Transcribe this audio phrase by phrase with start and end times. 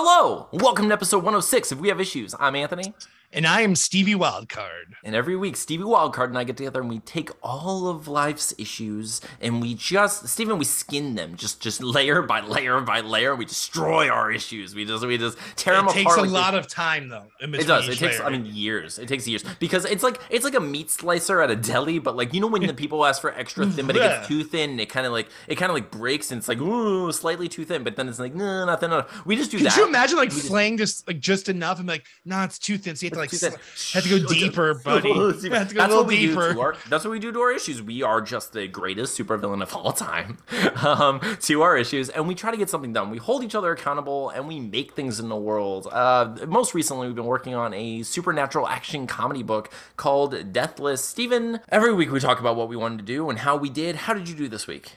[0.00, 2.32] Hello, welcome to episode 106 of We Have Issues.
[2.38, 2.94] I'm Anthony.
[3.30, 4.94] And I am Stevie Wildcard.
[5.04, 8.54] And every week, Stevie Wildcard and I get together and we take all of life's
[8.56, 13.36] issues and we just, Steven, we skin them just just layer by layer by layer.
[13.36, 14.74] We destroy our issues.
[14.74, 15.98] We just we just tear it them apart.
[15.98, 17.26] It takes a like lot of time though.
[17.40, 17.86] it does.
[17.88, 18.18] It takes.
[18.18, 18.28] Layer.
[18.28, 18.98] I mean, years.
[18.98, 22.16] It takes years because it's like it's like a meat slicer at a deli, but
[22.16, 24.70] like you know when the people ask for extra thin, but it gets too thin,
[24.70, 27.48] And it kind of like it kind of like breaks and it's like ooh slightly
[27.48, 29.26] too thin, but then it's like no, not thin enough.
[29.26, 29.74] We just do Could that.
[29.74, 32.96] Could you imagine like flaying just like just enough and like, nah, it's too thin.
[32.96, 35.12] So you like have to go deeper, buddy.
[35.12, 36.48] that's what we deeper.
[36.48, 37.82] do to our, That's what we do to our issues.
[37.82, 40.38] We are just the greatest supervillain of all time
[40.84, 43.10] um, to our issues, and we try to get something done.
[43.10, 45.88] We hold each other accountable, and we make things in the world.
[45.90, 51.04] Uh, most recently, we've been working on a supernatural action comedy book called Deathless.
[51.04, 53.96] Stephen, every week we talk about what we wanted to do and how we did.
[53.96, 54.92] How did you do this week?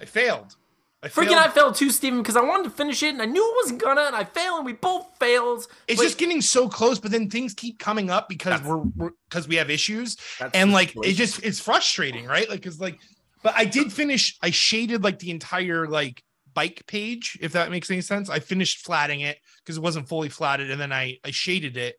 [0.00, 0.56] I failed.
[1.02, 1.36] I Freaking failed.
[1.38, 3.80] I failed too, Steven, because I wanted to finish it and I knew it wasn't
[3.80, 5.66] gonna, and I failed, and we both failed.
[5.88, 9.48] It's like, just getting so close, but then things keep coming up because we're because
[9.48, 10.18] we have issues,
[10.52, 12.48] and like it just it's frustrating, right?
[12.50, 13.00] Like, cause like,
[13.42, 14.36] but I did finish.
[14.42, 18.28] I shaded like the entire like bike page, if that makes any sense.
[18.28, 21.96] I finished flatting it because it wasn't fully flatted, and then I I shaded it,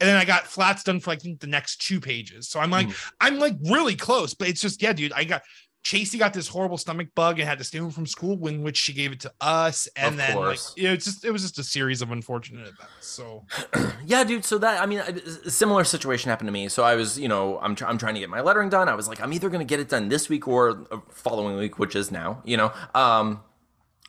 [0.00, 2.48] and then I got flats done for like, I think the next two pages.
[2.48, 3.10] So I'm like, mm.
[3.20, 5.12] I'm like really close, but it's just yeah, dude.
[5.12, 5.42] I got
[5.84, 8.78] Chasey got this horrible stomach bug and had to stay home from school, in which
[8.78, 10.70] she gave it to us, and of then course.
[10.70, 13.06] like you know, it's just it was just a series of unfortunate events.
[13.06, 13.44] So
[14.06, 14.46] yeah, dude.
[14.46, 16.68] So that I mean, a similar situation happened to me.
[16.68, 18.88] So I was, you know, I'm tr- I'm trying to get my lettering done.
[18.88, 21.94] I was like, I'm either gonna get it done this week or following week, which
[21.94, 22.72] is now, you know.
[22.94, 23.42] Um,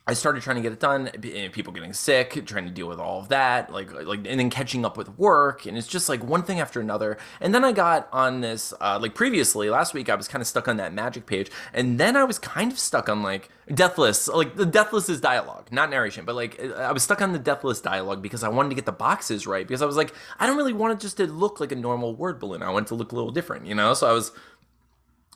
[0.08, 1.10] I started trying to get it done.
[1.50, 4.84] People getting sick, trying to deal with all of that, like like, and then catching
[4.84, 7.18] up with work, and it's just like one thing after another.
[7.40, 10.46] And then I got on this, uh, like previously last week, I was kind of
[10.46, 14.28] stuck on that magic page, and then I was kind of stuck on like Deathless,
[14.28, 17.80] like the Deathless is dialogue, not narration, but like I was stuck on the Deathless
[17.80, 20.56] dialogue because I wanted to get the boxes right because I was like, I don't
[20.56, 22.62] really want it just to look like a normal word balloon.
[22.62, 23.92] I want it to look a little different, you know.
[23.92, 24.30] So I was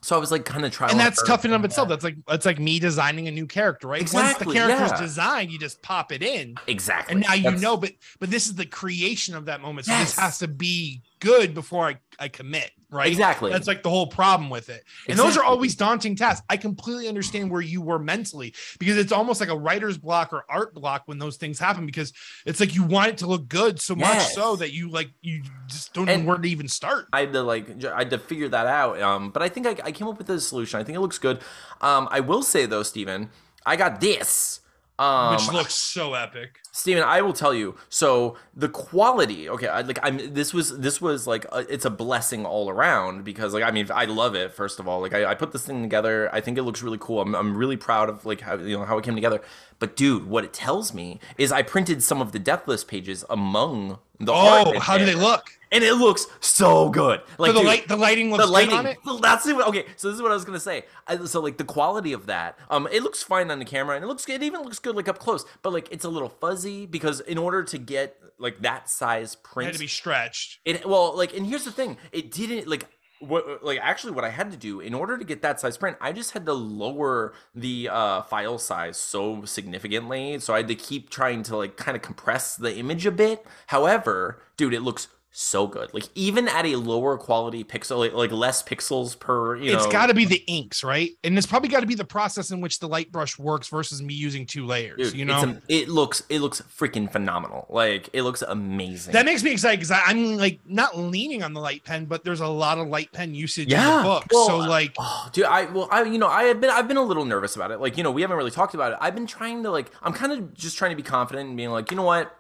[0.03, 1.89] so I was like kind of trying, and that's tough in of itself.
[1.89, 4.01] That's like that's like me designing a new character, right?
[4.01, 5.07] Exactly, Once the character's yeah.
[5.07, 7.77] designed, you just pop it in, exactly, and now you know.
[7.77, 10.13] But but this is the creation of that moment, so yes.
[10.13, 13.09] this has to be good before I I commit right?
[13.09, 13.51] Exactly.
[13.51, 14.85] That's like the whole problem with it.
[15.07, 15.25] And exactly.
[15.25, 16.45] those are always daunting tasks.
[16.49, 20.45] I completely understand where you were mentally because it's almost like a writer's block or
[20.49, 22.13] art block when those things happen because
[22.47, 24.15] it's like you want it to look good so yes.
[24.15, 27.07] much so that you like you just don't and know where to even start.
[27.13, 29.01] I had to like I had to figure that out.
[29.01, 30.81] Um, but I think I, I came up with a solution.
[30.81, 31.41] I think it looks good.
[31.81, 33.31] Um, I will say though, Stephen,
[33.65, 34.61] I got this.
[34.99, 36.59] Um, Which looks so epic.
[36.73, 37.75] Steven, I will tell you.
[37.89, 40.33] So the quality, okay, I, like I'm.
[40.35, 43.89] This was this was like a, it's a blessing all around because like I mean
[43.93, 44.53] I love it.
[44.53, 46.33] First of all, like I, I put this thing together.
[46.33, 47.21] I think it looks really cool.
[47.21, 49.41] I'm, I'm really proud of like how you know how it came together.
[49.79, 53.99] But dude, what it tells me is I printed some of the Deathless pages among
[54.19, 54.33] the.
[54.33, 55.51] Oh, how do they look?
[55.73, 57.21] and it looks so good.
[57.39, 58.99] Like so the dude, light, the lighting looks the lighting, on it.
[59.21, 59.57] That's it.
[59.57, 60.85] Okay, so this is what I was gonna say.
[61.07, 64.05] I, so like the quality of that, um, it looks fine on the camera, and
[64.05, 65.45] it looks it even looks good like up close.
[65.63, 69.69] But like it's a little fuzzy because in order to get like that size print,
[69.69, 70.59] it had to be stretched.
[70.65, 72.87] It well, like, and here's the thing, it didn't like
[73.21, 75.97] what like actually what I had to do in order to get that size print,
[76.01, 80.39] I just had to lower the uh, file size so significantly.
[80.39, 83.47] So I had to keep trying to like kind of compress the image a bit.
[83.69, 85.93] However, dude, it looks so good.
[85.95, 89.79] Like even at a lower quality pixel, like, like less pixels per, you know.
[89.79, 91.11] It's got to be the inks, right?
[91.23, 94.03] And it's probably got to be the process in which the light brush works versus
[94.03, 94.97] me using two layers.
[94.97, 97.67] Dude, you know, a, it looks it looks freaking phenomenal.
[97.69, 99.13] Like it looks amazing.
[99.13, 102.41] That makes me excited because I'm like not leaning on the light pen, but there's
[102.41, 103.83] a lot of light pen usage yeah.
[103.89, 104.25] in the book.
[104.33, 106.97] Well, so like, oh, dude, I well, I you know, I have been I've been
[106.97, 107.81] a little nervous about it.
[107.81, 108.99] Like you know, we haven't really talked about it.
[109.01, 111.71] I've been trying to like, I'm kind of just trying to be confident and being
[111.71, 112.37] like, you know what,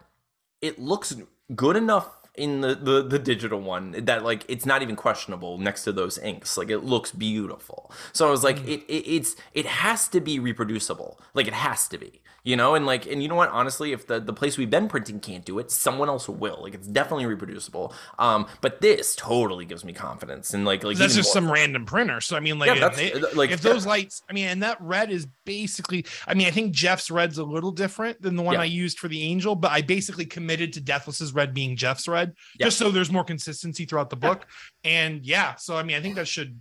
[0.60, 1.14] it looks
[1.54, 5.84] good enough in the, the the digital one that like it's not even questionable next
[5.84, 6.56] to those inks.
[6.56, 7.90] Like it looks beautiful.
[8.12, 8.68] So i was like mm.
[8.68, 11.20] it, it it's it has to be reproducible.
[11.34, 13.50] Like it has to be you know and like and you know what?
[13.50, 16.58] Honestly if the the place we've been printing can't do it someone else will.
[16.62, 17.94] Like it's definitely reproducible.
[18.18, 21.42] Um but this totally gives me confidence and like like that's just more.
[21.42, 22.20] some random printer.
[22.20, 24.80] So i mean like yeah, if, they, like if those lights i mean and that
[24.80, 28.54] red is basically i mean i think jeff's red's a little different than the one
[28.54, 28.62] yeah.
[28.62, 32.32] i used for the angel but i basically committed to deathless's red being jeff's red
[32.58, 32.66] yeah.
[32.66, 34.46] just so there's more consistency throughout the book.
[34.84, 36.60] And yeah so i mean i think that should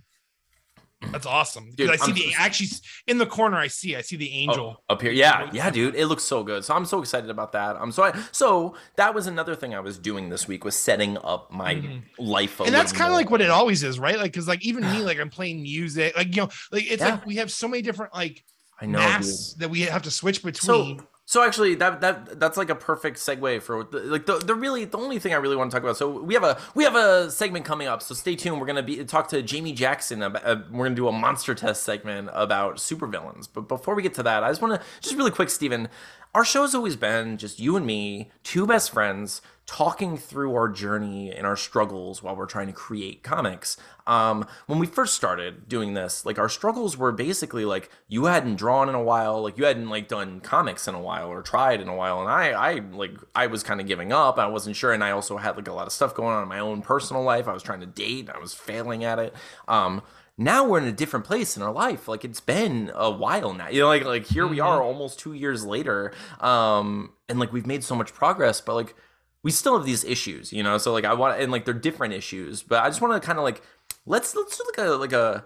[1.12, 1.70] that's awesome.
[1.74, 2.68] Dude, I see I'm the so, actually
[3.06, 3.56] in the corner.
[3.56, 3.96] I see.
[3.96, 5.12] I see the angel oh, up here.
[5.12, 5.94] Yeah, yeah, dude.
[5.94, 6.64] It looks so good.
[6.64, 7.76] So I'm so excited about that.
[7.76, 11.16] I'm so I, so that was another thing I was doing this week was setting
[11.18, 12.22] up my mm-hmm.
[12.22, 12.60] life.
[12.60, 14.18] and that's kind of like what it always is, right?
[14.18, 17.12] Like, cause like even me, like I'm playing music, like you know, like it's yeah.
[17.12, 18.44] like we have so many different like
[18.80, 20.98] I know masks that we have to switch between.
[20.98, 24.84] So, So actually, that that that's like a perfect segue for like the, the really
[24.84, 25.96] the only thing I really want to talk about.
[25.96, 28.02] So we have a we have a segment coming up.
[28.02, 28.58] So stay tuned.
[28.58, 30.24] We're gonna be talk to Jamie Jackson.
[30.24, 33.46] About, uh, we're gonna do a monster test segment about supervillains.
[33.54, 35.88] But before we get to that, I just want to just really quick, Stephen.
[36.34, 39.40] Our show's always been just you and me, two best friends
[39.70, 43.76] talking through our journey and our struggles while we're trying to create comics.
[44.04, 48.56] Um, when we first started doing this, like our struggles were basically like you hadn't
[48.56, 51.80] drawn in a while, like you hadn't like done comics in a while or tried
[51.80, 54.40] in a while, and I, I like I was kind of giving up.
[54.40, 56.48] I wasn't sure, and I also had like a lot of stuff going on in
[56.48, 57.46] my own personal life.
[57.46, 59.36] I was trying to date, I was failing at it.
[59.68, 60.02] Um,
[60.36, 63.68] now we're in a different place in our life like it's been a while now
[63.68, 64.54] you know like like here mm-hmm.
[64.54, 68.74] we are almost two years later um and like we've made so much progress but
[68.74, 68.94] like
[69.42, 70.78] we still have these issues, you know.
[70.78, 73.38] So like I want and like they're different issues, but I just want to kind
[73.38, 73.62] of like
[74.06, 75.44] let's let's do like a like a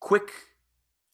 [0.00, 0.30] quick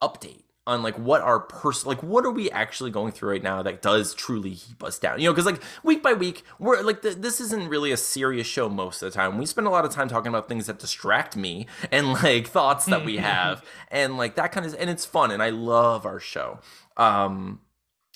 [0.03, 3.63] update on like what our person like what are we actually going through right now
[3.63, 5.19] that does truly keep us down?
[5.19, 8.47] You know because like week by week we're like the, this isn't really a serious
[8.47, 9.37] show most of the time.
[9.39, 12.87] We spend a lot of time talking about things that distract me and like thoughts
[12.87, 16.21] that we have and like that kind of and it's fun and i love our
[16.21, 16.61] show.
[16.97, 17.61] Um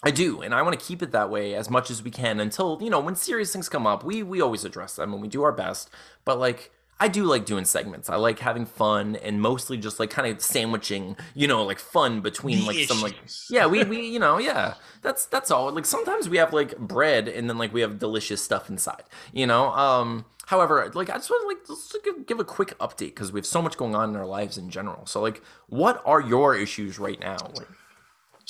[0.02, 2.38] I do, and I want to keep it that way as much as we can
[2.38, 4.04] until you know when serious things come up.
[4.04, 5.90] We we always address them and we do our best,
[6.24, 8.10] but like I do like doing segments.
[8.10, 12.20] I like having fun and mostly just like kind of sandwiching, you know, like fun
[12.20, 12.88] between the like issues.
[12.88, 13.16] some like
[13.50, 15.72] yeah, we we you know yeah that's that's all.
[15.72, 19.46] Like sometimes we have like bread and then like we have delicious stuff inside, you
[19.46, 19.70] know.
[19.72, 23.32] Um, however, like I just want to like let's give, give a quick update because
[23.32, 25.06] we have so much going on in our lives in general.
[25.06, 27.36] So like, what are your issues right now?
[27.54, 27.68] Like,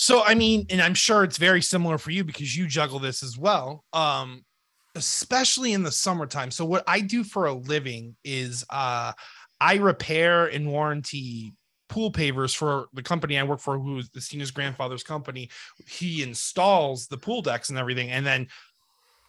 [0.00, 3.25] so I mean, and I'm sure it's very similar for you because you juggle this
[3.25, 3.85] as well.
[3.93, 4.45] Um,
[4.95, 6.53] especially in the summertime.
[6.53, 9.12] So what I do for a living is uh
[9.61, 11.53] I repair and warranty
[11.89, 15.50] pool pavers for the company I work for, who is the Stina's grandfather's company.
[15.89, 18.47] He installs the pool decks and everything, and then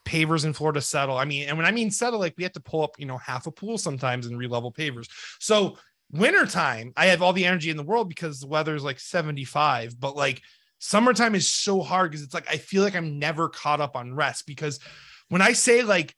[0.06, 1.18] pavers in Florida settle.
[1.18, 3.18] I mean, and when I mean settle, like we have to pull up, you know,
[3.18, 5.08] half a pool sometimes and relevel pavers.
[5.40, 5.78] So
[6.12, 10.00] wintertime, I have all the energy in the world because the weather is like 75,
[10.00, 10.44] but like
[10.80, 14.14] summertime is so hard because it's like I feel like I'm never caught up on
[14.14, 14.80] rest because
[15.28, 16.16] when I say like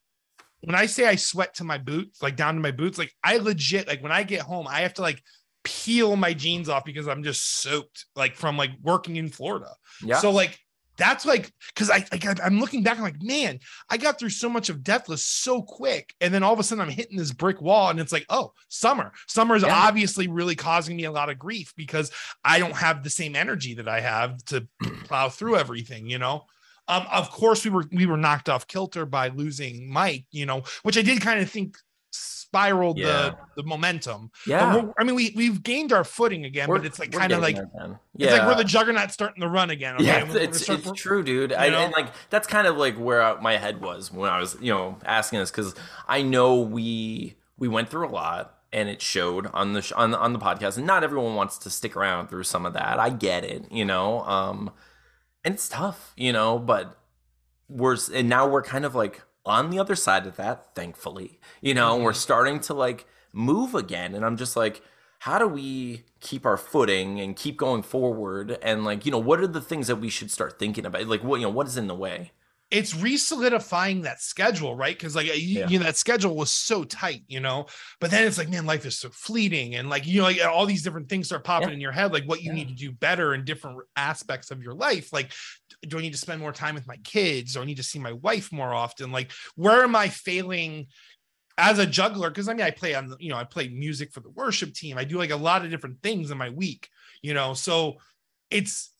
[0.61, 3.37] when I say I sweat to my boots, like down to my boots, like I
[3.37, 5.21] legit like when I get home, I have to like
[5.63, 9.73] peel my jeans off because I'm just soaked like from like working in Florida.
[10.03, 10.19] Yeah.
[10.19, 10.57] So like
[11.01, 13.59] that's like because I like I'm looking back, I'm like, man,
[13.89, 16.83] I got through so much of Deathless so quick, and then all of a sudden
[16.83, 19.11] I'm hitting this brick wall, and it's like, oh, summer.
[19.27, 19.75] Summer is yeah.
[19.75, 22.11] obviously really causing me a lot of grief because
[22.45, 24.67] I don't have the same energy that I have to
[25.05, 26.43] plow through everything, you know.
[26.87, 30.61] Um, of course, we were we were knocked off kilter by losing Mike, you know,
[30.83, 31.77] which I did kind of think
[32.51, 33.05] spiraled yeah.
[33.55, 34.31] the the momentum.
[34.45, 37.41] Yeah, I mean, we we've gained our footing again, we're, but it's like kind of
[37.41, 39.95] like yeah, it's like we're the juggernaut starting to run again.
[39.95, 40.05] Okay?
[40.05, 41.53] Yeah, it's, it's, true, dude.
[41.53, 44.73] I, and like that's kind of like where my head was when I was you
[44.73, 45.75] know asking this because
[46.07, 50.13] I know we we went through a lot and it showed on the sh- on
[50.13, 52.99] on the podcast and not everyone wants to stick around through some of that.
[52.99, 54.21] I get it, you know.
[54.21, 54.71] Um
[55.43, 56.97] and it's tough, you know, but
[57.69, 61.73] we're and now we're kind of like on the other side of that, thankfully, you
[61.73, 62.03] know, mm-hmm.
[62.03, 64.15] we're starting to like move again.
[64.15, 64.81] And I'm just like,
[65.19, 68.57] how do we keep our footing and keep going forward?
[68.61, 71.05] And like, you know, what are the things that we should start thinking about?
[71.07, 72.31] Like, what, you know, what is in the way?
[72.71, 74.97] it's re-solidifying that schedule, right?
[74.97, 75.67] Because like yeah.
[75.67, 77.65] you know that schedule was so tight, you know.
[77.99, 80.65] But then it's like, man, life is so fleeting, and like you know, like all
[80.65, 81.75] these different things start popping yeah.
[81.75, 82.55] in your head, like what you yeah.
[82.55, 85.11] need to do better in different aspects of your life.
[85.11, 85.33] Like,
[85.87, 87.53] do I need to spend more time with my kids?
[87.53, 89.11] Do I need to see my wife more often?
[89.11, 90.87] Like, where am I failing?
[91.57, 94.21] as a juggler because i mean i play on you know i play music for
[94.21, 96.87] the worship team i do like a lot of different things in my week
[97.21, 97.97] you know so
[98.49, 98.91] it's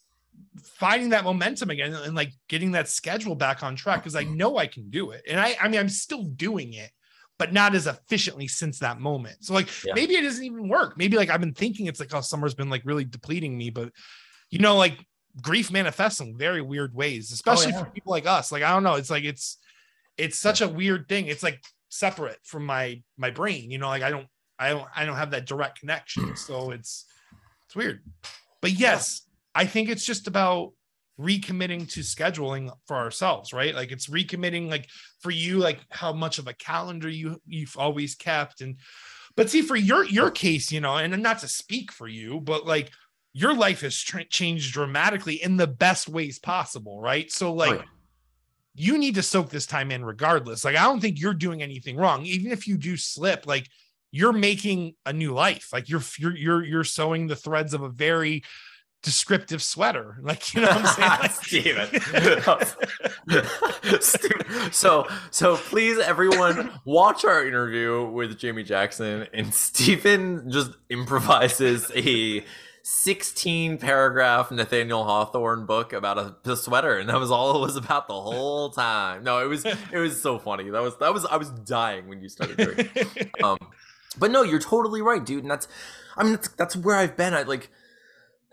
[0.63, 4.57] finding that momentum again and like getting that schedule back on track because I know
[4.57, 5.23] I can do it.
[5.29, 6.91] And I I mean I'm still doing it,
[7.37, 9.37] but not as efficiently since that moment.
[9.41, 9.93] So like yeah.
[9.93, 10.97] maybe it doesn't even work.
[10.97, 13.91] Maybe like I've been thinking it's like oh summer's been like really depleting me, but
[14.49, 15.05] you know like
[15.41, 17.83] grief manifests in very weird ways, oh, especially oh, yeah.
[17.83, 18.51] for people like us.
[18.51, 19.57] Like I don't know, it's like it's
[20.17, 21.27] it's such a weird thing.
[21.27, 25.05] It's like separate from my my brain, you know, like I don't I don't I
[25.05, 26.35] don't have that direct connection.
[26.35, 27.05] So it's
[27.65, 28.01] it's weird.
[28.61, 29.21] But yes,
[29.55, 30.73] I think it's just about
[31.19, 33.75] recommitting to scheduling for ourselves, right?
[33.75, 34.87] Like it's recommitting like
[35.19, 38.77] for you like how much of a calendar you you've always kept and
[39.35, 42.65] but see for your your case, you know, and not to speak for you, but
[42.65, 42.91] like
[43.33, 47.31] your life has tra- changed dramatically in the best ways possible, right?
[47.31, 47.87] So like right.
[48.75, 50.65] you need to soak this time in regardless.
[50.65, 53.67] Like I don't think you're doing anything wrong even if you do slip like
[54.11, 55.69] you're making a new life.
[55.71, 58.43] Like you're you're you're you're sewing the threads of a very
[59.03, 60.17] descriptive sweater.
[60.23, 61.83] Like, you know what I'm saying?
[64.01, 64.71] Steven.
[64.71, 72.45] so, so please, everyone, watch our interview with Jamie Jackson, and Stephen just improvises a
[72.83, 77.75] 16 paragraph Nathaniel Hawthorne book about a, a, sweater, and that was all it was
[77.75, 79.23] about the whole time.
[79.23, 80.69] No, it was it was so funny.
[80.69, 83.31] That was that was I was dying when you started drinking.
[83.43, 83.57] um,
[84.17, 85.67] but no, you're totally right, dude, and that's
[86.17, 87.33] I mean that's that's where I've been.
[87.33, 87.69] I like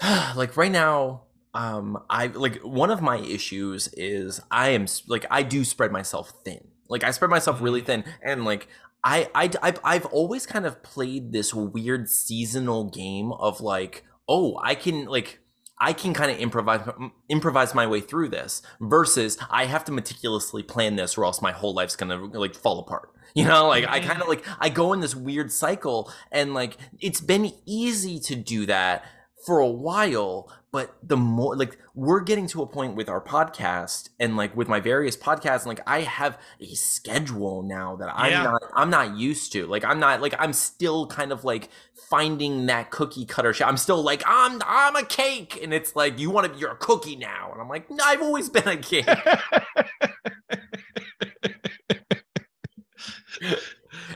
[0.36, 1.22] like right now
[1.54, 6.30] um i like one of my issues is i am like i do spread myself
[6.44, 8.02] thin like i spread myself really mm-hmm.
[8.02, 8.68] thin and like
[9.04, 14.58] I, I I've, I've always kind of played this weird seasonal game of like oh
[14.62, 15.40] i can like
[15.80, 16.88] I can kind of improvise
[17.28, 21.52] improvise my way through this versus I have to meticulously plan this or else my
[21.52, 23.10] whole life's gonna like fall apart.
[23.34, 24.08] You know, like I mm-hmm.
[24.08, 28.34] kind of like I go in this weird cycle and like it's been easy to
[28.34, 29.04] do that
[29.48, 34.10] for a while but the more like we're getting to a point with our podcast
[34.20, 38.30] and like with my various podcasts and like i have a schedule now that i'm
[38.30, 38.42] yeah.
[38.42, 39.66] not i'm not used to.
[39.66, 41.70] Like i'm not like i'm still kind of like
[42.10, 43.66] finding that cookie cutter shit.
[43.66, 46.76] I'm still like i'm i'm a cake and it's like you want to you're a
[46.76, 49.08] cookie now and i'm like no, i've always been a cake.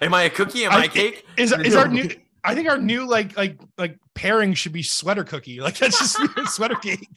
[0.03, 0.67] Am i a cookie?
[0.67, 1.25] Am i, I a cake?
[1.39, 2.11] is, is our new
[2.45, 5.61] I think our new like like like pairing should be sweater cookie.
[5.61, 6.19] Like that's just
[6.55, 7.09] sweater cake.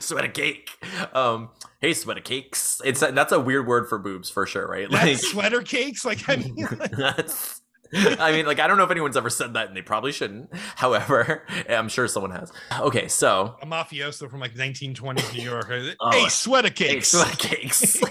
[0.00, 0.70] Sweater cake.
[1.14, 2.80] Um, hey, sweater cakes.
[2.84, 4.90] It's that's a weird word for boobs for sure, right?
[4.90, 6.04] Like sweater cakes.
[6.04, 7.60] Like I mean, like, that's.
[7.94, 10.50] I mean, like I don't know if anyone's ever said that, and they probably shouldn't.
[10.76, 12.50] However, I'm sure someone has.
[12.80, 15.70] Okay, so a mafioso from like 1920s New York.
[16.00, 17.12] Oh, hey, sweater cakes.
[17.12, 18.02] Hey, sweater cakes.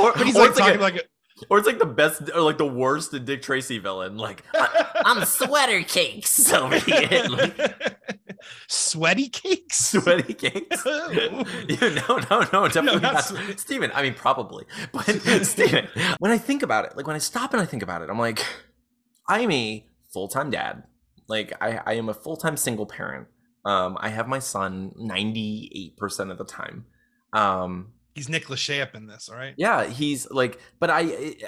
[0.00, 1.00] or, but he's like talking like, a, like a,
[1.50, 4.16] or it's like the best or like the worst Dick Tracy villain.
[4.16, 7.26] Like I, am sweater cakes over here.
[7.28, 7.96] Like,
[8.68, 9.90] Sweaty cakes?
[9.90, 10.84] Sweaty cakes?
[10.86, 13.32] no, no, no, definitely no, not.
[13.32, 13.58] not.
[13.58, 14.64] Steven, I mean probably.
[14.92, 15.04] But
[15.44, 18.10] Steven, when I think about it, like when I stop and I think about it,
[18.10, 18.44] I'm like,
[19.28, 20.84] I'm a full-time dad.
[21.28, 23.28] Like I, I am a full-time single parent.
[23.64, 26.86] Um, I have my son 98% of the time.
[27.32, 29.52] Um, he's Nick Lachey up in this, all right?
[29.58, 31.02] Yeah, he's like, but I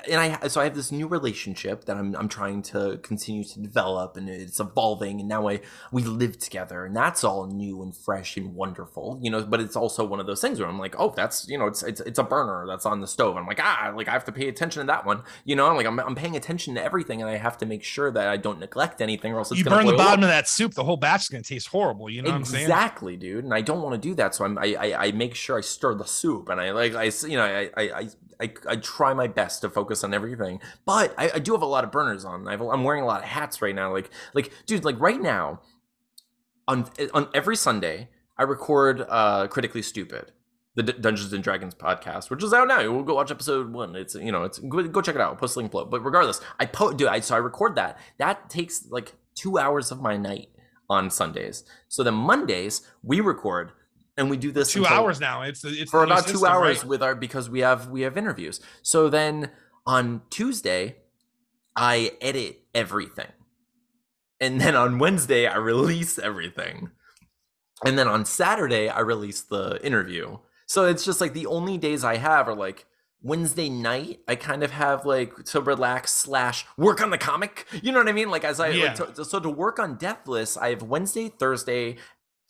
[0.09, 3.61] and I so I have this new relationship that I'm I'm trying to continue to
[3.61, 5.61] develop, and it's evolving, and now I
[5.91, 9.43] we live together, and that's all new and fresh and wonderful, you know.
[9.43, 11.83] But it's also one of those things where I'm like, oh, that's you know, it's
[11.83, 13.37] it's it's a burner that's on the stove.
[13.37, 15.67] I'm like, ah, like I have to pay attention to that one, you know.
[15.67, 18.29] I'm like I'm I'm paying attention to everything, and I have to make sure that
[18.29, 20.25] I don't neglect anything, or else it's you burn the bottom up.
[20.25, 22.11] of that soup, the whole batch is gonna taste horrible.
[22.11, 25.07] You know exactly, dude, and I don't want to do that, so I'm I, I
[25.07, 27.71] I make sure I stir the soup and and I like I you know I
[27.77, 28.09] I
[28.41, 31.67] I, I try my best to focus on everything, but I, I do have a
[31.67, 32.47] lot of burners on.
[32.47, 33.93] i am wearing a lot of hats right now.
[33.93, 35.61] Like like dude, like right now,
[36.67, 40.33] on on every Sunday I record uh critically stupid.
[40.77, 42.79] The D- Dungeons and Dragons podcast, which is out now.
[42.79, 43.97] We'll go watch episode one.
[43.97, 45.37] It's you know, it's go, go check it out.
[45.39, 45.87] Post link below.
[45.87, 47.99] But regardless, I po- do I so I record that.
[48.19, 50.51] That takes like two hours of my night
[50.89, 51.65] on Sundays.
[51.89, 53.73] So then Mondays we record
[54.19, 55.43] and we do this two hours now.
[55.43, 56.89] It's it's for about system, two hours right?
[56.89, 58.61] with our because we have we have interviews.
[58.83, 59.51] So then
[59.87, 60.97] on Tuesday,
[61.75, 63.33] I edit everything,
[64.41, 66.91] and then on Wednesday I release everything,
[67.85, 70.39] and then on Saturday I release the interview.
[70.67, 72.85] So it's just like the only days I have are like
[73.23, 77.67] Wednesday night, I kind of have like to relax slash work on the comic.
[77.83, 78.31] You know what I mean?
[78.31, 78.95] Like as I yeah.
[78.99, 81.97] like to, so to work on Deathless, I have Wednesday, Thursday,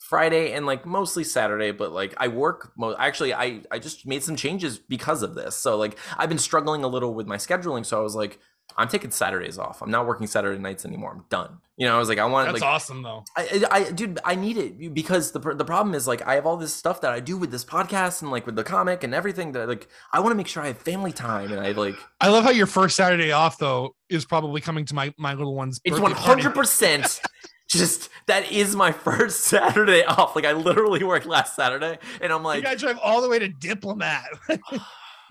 [0.09, 4.23] Friday and like mostly Saturday, but like I work mo- actually I I just made
[4.23, 5.55] some changes because of this.
[5.55, 8.39] So like I've been struggling a little with my scheduling, so I was like
[8.75, 9.83] I'm taking Saturdays off.
[9.83, 11.11] I'm not working Saturday nights anymore.
[11.11, 11.59] I'm done.
[11.77, 12.47] You know, I was like, I want.
[12.47, 13.23] That's like, awesome, though.
[13.37, 16.57] I, I, dude, I need it because the the problem is like I have all
[16.57, 19.51] this stuff that I do with this podcast and like with the comic and everything
[19.51, 21.95] that like I want to make sure I have family time and I like.
[22.19, 25.55] I love how your first Saturday off though is probably coming to my my little
[25.55, 25.79] one's.
[25.83, 27.21] It's 100 percent
[27.69, 30.35] just that is my first Saturday off.
[30.35, 33.39] Like I literally worked last Saturday, and I'm like, you gotta drive all the way
[33.39, 34.27] to Diplomat.
[34.49, 34.79] you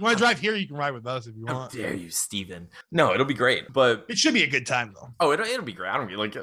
[0.01, 0.55] want to drive here?
[0.55, 1.73] You can ride with us if you want.
[1.73, 2.69] How dare you, Steven?
[2.93, 5.11] No, it'll be great, but it should be a good time though.
[5.21, 5.91] Oh, it'll, it'll be great.
[5.91, 6.37] I don't be like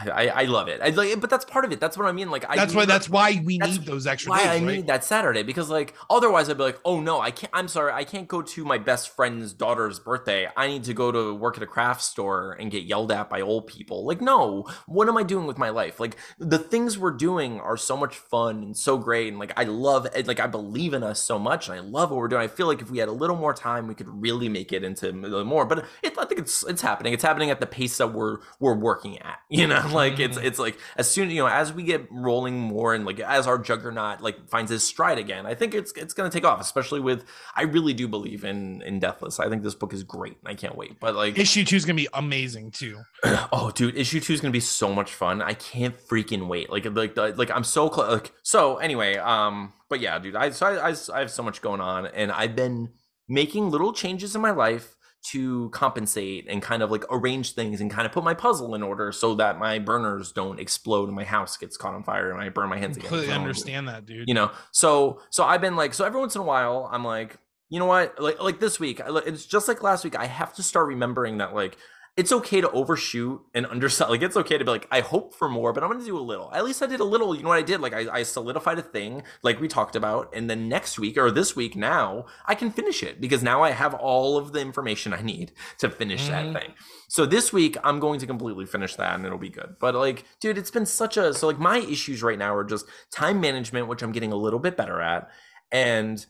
[0.00, 0.80] I, I love it.
[0.80, 1.80] I like, but that's part of it.
[1.80, 2.30] That's what I mean.
[2.30, 4.30] Like, I that's why that's why we need those extra.
[4.30, 4.76] Why days, I right?
[4.76, 7.50] need that Saturday because like otherwise I'd be like, oh no, I can't.
[7.52, 10.48] I'm sorry, I can't go to my best friend's daughter's birthday.
[10.56, 13.40] I need to go to work at a craft store and get yelled at by
[13.40, 14.04] old people.
[14.06, 15.98] Like, no, what am I doing with my life?
[15.98, 19.64] Like, the things we're doing are so much fun and so great, and like I
[19.64, 20.26] love it.
[20.28, 22.42] Like, I believe in us so much, and I love what we're doing.
[22.42, 24.84] I feel like if we had a little more time, we could really make it
[24.84, 25.66] into more.
[25.66, 27.12] But it, I think it's it's happening.
[27.12, 29.38] It's happening at the pace that we're we're working at.
[29.58, 32.94] You know, like it's it's like as soon you know as we get rolling more
[32.94, 36.30] and like as our juggernaut like finds his stride again, I think it's it's gonna
[36.30, 36.60] take off.
[36.60, 39.40] Especially with I really do believe in in Deathless.
[39.40, 40.36] I think this book is great.
[40.44, 41.00] I can't wait.
[41.00, 43.00] But like issue two is gonna be amazing too.
[43.24, 45.42] oh, dude, issue two is gonna be so much fun.
[45.42, 46.70] I can't freaking wait.
[46.70, 48.12] Like like like I'm so close.
[48.12, 49.16] Like so anyway.
[49.16, 50.36] Um, but yeah, dude.
[50.36, 52.90] I so I, I I have so much going on, and I've been
[53.28, 54.96] making little changes in my life
[55.30, 58.82] to compensate and kind of like arrange things and kind of put my puzzle in
[58.82, 62.40] order so that my burners don't explode and my house gets caught on fire and
[62.40, 63.08] I burn my hands again.
[63.08, 64.24] Completely understand that, dude.
[64.28, 67.36] You know, so so I've been like, so every once in a while, I'm like,
[67.68, 70.16] you know what, like like this week, it's just like last week.
[70.16, 71.76] I have to start remembering that like
[72.18, 74.10] it's okay to overshoot and undersell.
[74.10, 76.20] Like it's okay to be like, I hope for more, but I'm gonna do a
[76.20, 76.52] little.
[76.52, 77.32] At least I did a little.
[77.32, 77.80] You know what I did?
[77.80, 81.30] Like I, I solidified a thing, like we talked about, and then next week or
[81.30, 85.12] this week now I can finish it because now I have all of the information
[85.12, 86.52] I need to finish mm-hmm.
[86.52, 86.74] that thing.
[87.06, 89.76] So this week I'm going to completely finish that and it'll be good.
[89.78, 92.86] But like, dude, it's been such a so like my issues right now are just
[93.12, 95.30] time management, which I'm getting a little bit better at,
[95.70, 96.26] and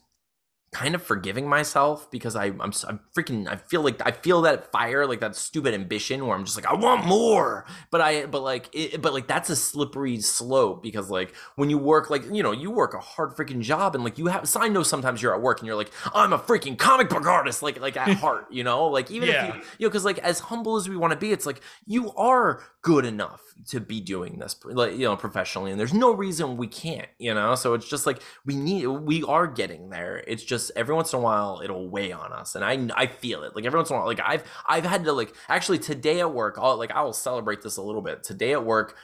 [0.71, 4.71] kind of forgiving myself because I, I'm, I'm freaking I feel like I feel that
[4.71, 7.65] fire like that stupid ambition where I'm just like I want more.
[7.91, 11.79] But I but like it, but like that's a slippery slope because like when you
[11.79, 14.61] work like you know you work a hard freaking job and like you have so
[14.61, 17.63] I know sometimes you're at work and you're like I'm a freaking comic book artist
[17.63, 18.87] like like at heart you know?
[18.87, 19.49] Like even yeah.
[19.49, 21.61] if you you know because like as humble as we want to be it's like
[21.87, 26.13] you are good enough to be doing this like you know professionally and there's no
[26.13, 27.55] reason we can't you know?
[27.55, 30.23] So it's just like we need we are getting there.
[30.27, 33.43] It's just every once in a while it'll weigh on us and i i feel
[33.43, 33.55] it.
[33.55, 36.33] Like every once in a while like i've i've had to like actually today at
[36.33, 38.23] work i'll like i will celebrate this a little bit.
[38.23, 38.97] Today at work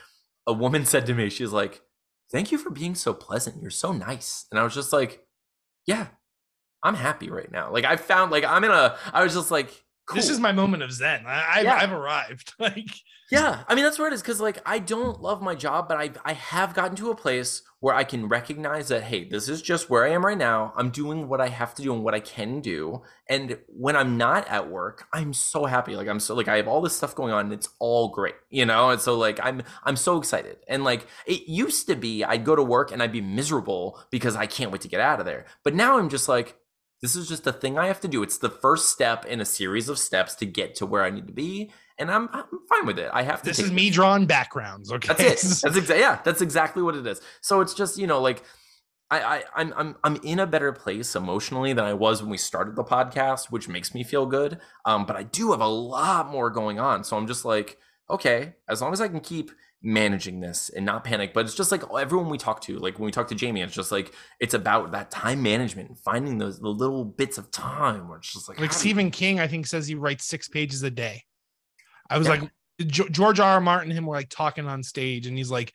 [0.47, 1.81] a woman said to me she's like
[2.31, 3.61] thank you for being so pleasant.
[3.61, 4.45] You're so nice.
[4.51, 5.25] And i was just like
[5.85, 6.07] yeah
[6.83, 7.71] i'm happy right now.
[7.71, 10.17] Like i found like i'm in a i was just like Cool.
[10.17, 11.25] This is my moment of zen.
[11.25, 11.75] I, have yeah.
[11.75, 12.53] I've arrived.
[12.59, 12.89] Like,
[13.31, 15.97] yeah, I mean that's where it is because like I don't love my job, but
[15.97, 19.63] I I have gotten to a place where I can recognize that hey, this is
[19.63, 20.73] just where I am right now.
[20.75, 24.17] I'm doing what I have to do and what I can do, and when I'm
[24.17, 25.95] not at work, I'm so happy.
[25.95, 28.35] Like I'm so like I have all this stuff going on, and it's all great,
[28.51, 28.91] you know.
[28.91, 32.55] And so like I'm I'm so excited, and like it used to be, I'd go
[32.55, 35.45] to work and I'd be miserable because I can't wait to get out of there,
[35.63, 36.57] but now I'm just like
[37.05, 38.23] this is just a thing I have to do.
[38.23, 41.27] It's the first step in a series of steps to get to where I need
[41.27, 43.11] to be, and I'm, I'm fine with it.
[43.13, 43.45] I have to.
[43.45, 44.91] This is me drawing backgrounds.
[44.91, 45.61] Okay, that's it.
[45.61, 46.19] That's exactly yeah.
[46.25, 47.21] That's exactly what it is.
[47.41, 48.43] So it's just you know like.
[49.11, 52.39] I, I I'm I'm I'm in a better place emotionally than I was when we
[52.39, 54.57] started the podcast, which makes me feel good.
[54.83, 57.77] Um, but I do have a lot more going on, so I'm just like,
[58.09, 61.33] okay, as long as I can keep managing this and not panic.
[61.33, 63.73] But it's just like everyone we talk to, like when we talk to Jamie, it's
[63.73, 68.17] just like it's about that time management, finding those the little bits of time where
[68.17, 69.11] it's just like like Stephen you...
[69.11, 71.23] King, I think says he writes six pages a day.
[72.09, 72.35] I was yeah.
[72.35, 72.51] like
[72.87, 73.53] George R.
[73.53, 73.61] R.
[73.61, 75.71] Martin and him were like talking on stage, and he's like.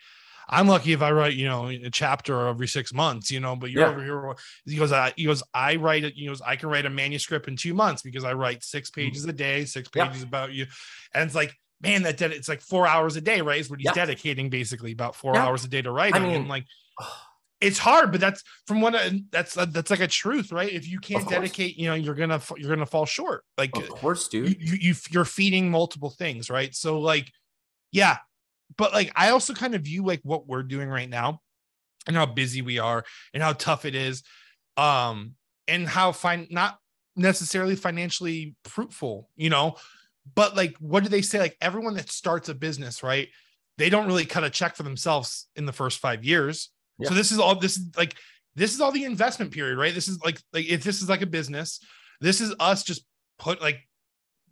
[0.53, 3.71] I'm lucky if I write, you know, a chapter every six months, you know, but
[3.71, 3.91] you're yeah.
[3.91, 4.35] over here.
[4.67, 7.47] He goes, I, he goes, I write it, you know, I can write a manuscript
[7.47, 9.03] in two months because I write six mm-hmm.
[9.03, 10.27] pages a day, six pages yeah.
[10.27, 10.67] about you.
[11.15, 13.61] And it's like, man, that ded- it's like four hours a day, right?
[13.61, 13.93] Is what he's yeah.
[13.95, 15.45] dedicating basically about four yeah.
[15.45, 16.23] hours a day to writing.
[16.23, 16.67] I mean, and like,
[17.61, 18.95] it's hard, but that's from what
[19.31, 20.73] that's uh, that's like a truth, right?
[20.73, 23.45] If you can't dedicate, you know, you're gonna you're gonna fall short.
[23.59, 24.61] Like, of course, dude.
[24.61, 26.75] You, you you're feeding multiple things, right?
[26.75, 27.31] So like,
[27.93, 28.19] yeah,
[28.77, 31.41] but like I also kind of view like what we're doing right now
[32.07, 34.23] and how busy we are and how tough it is
[34.77, 35.35] um
[35.69, 36.79] and how fine not
[37.17, 39.77] necessarily financially fruitful you know
[40.35, 41.39] but like what do they say?
[41.39, 43.29] Like everyone that starts a business right
[43.79, 46.71] they don't really cut a check for themselves in the first five years.
[46.99, 47.09] Yeah.
[47.09, 48.15] so this is all this is like
[48.55, 49.95] this is all the investment period right?
[49.95, 51.81] This is like like if this is like a business
[52.21, 53.05] this is us just
[53.39, 53.81] put like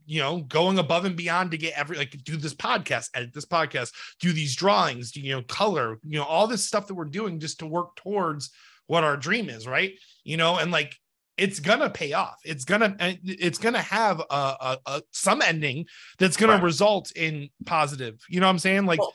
[0.07, 3.45] you know going above and beyond to get every like do this podcast edit this
[3.45, 7.39] podcast do these drawings you know color you know all this stuff that we're doing
[7.39, 8.51] just to work towards
[8.87, 9.93] what our dream is right?
[10.25, 10.97] You know and like
[11.39, 12.37] it's gonna pay off.
[12.45, 15.87] It's gonna it's gonna have a, a, a some ending
[16.19, 16.63] that's gonna right.
[16.63, 18.21] result in positive.
[18.29, 18.87] You know what I'm saying?
[18.87, 19.15] Like, well,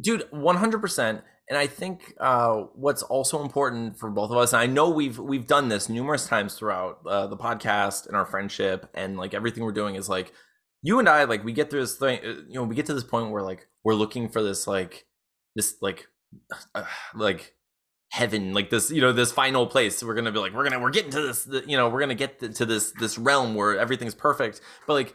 [0.00, 0.80] dude, 100.
[0.80, 4.90] percent And I think uh, what's also important for both of us, and I know
[4.90, 9.34] we've we've done this numerous times throughout uh, the podcast and our friendship, and like
[9.34, 10.32] everything we're doing is like
[10.82, 12.20] you and I, like we get through this thing.
[12.24, 15.06] Uh, you know, we get to this point where like we're looking for this like
[15.56, 16.06] this like
[16.74, 17.54] uh, like
[18.12, 20.90] heaven like this you know this final place we're gonna be like we're gonna we're
[20.90, 24.60] getting to this you know we're gonna get to this this realm where everything's perfect
[24.86, 25.14] but like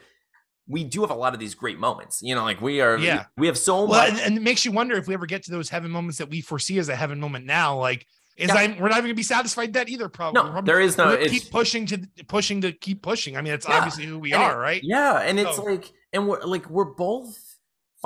[0.67, 3.25] we do have a lot of these great moments you know like we are yeah
[3.37, 5.51] we, have so well, much and it makes you wonder if we ever get to
[5.51, 8.55] those heaven moments that we foresee as a heaven moment now like is yeah.
[8.55, 10.09] I, we're not even gonna be satisfied that either.
[10.09, 10.43] Probably.
[10.43, 11.17] No, there is no.
[11.17, 13.35] Keep pushing to pushing to keep pushing.
[13.35, 13.77] I mean, it's yeah.
[13.77, 14.81] obviously who we and are, it, right?
[14.83, 17.46] Yeah, and it's like, and we're like we're both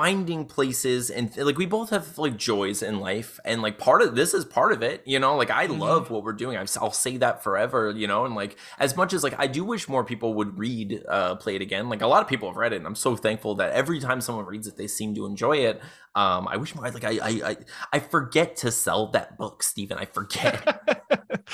[0.01, 4.15] finding places and like we both have like joys in life and like part of
[4.15, 5.35] this is part of it you know?
[5.35, 5.79] Like i mm-hmm.
[5.79, 6.57] love what we're doing.
[6.57, 8.25] I'll say that forever you know?
[8.25, 11.55] And like as much as like i do wish more people would read uh play
[11.55, 13.73] it again like a lot of people have read it and i'm so thankful that
[13.73, 15.79] every time someone reads it they seem to enjoy it.
[16.15, 17.57] Um i wish more like i i i,
[17.93, 20.81] I forget to sell that book stephen i forget.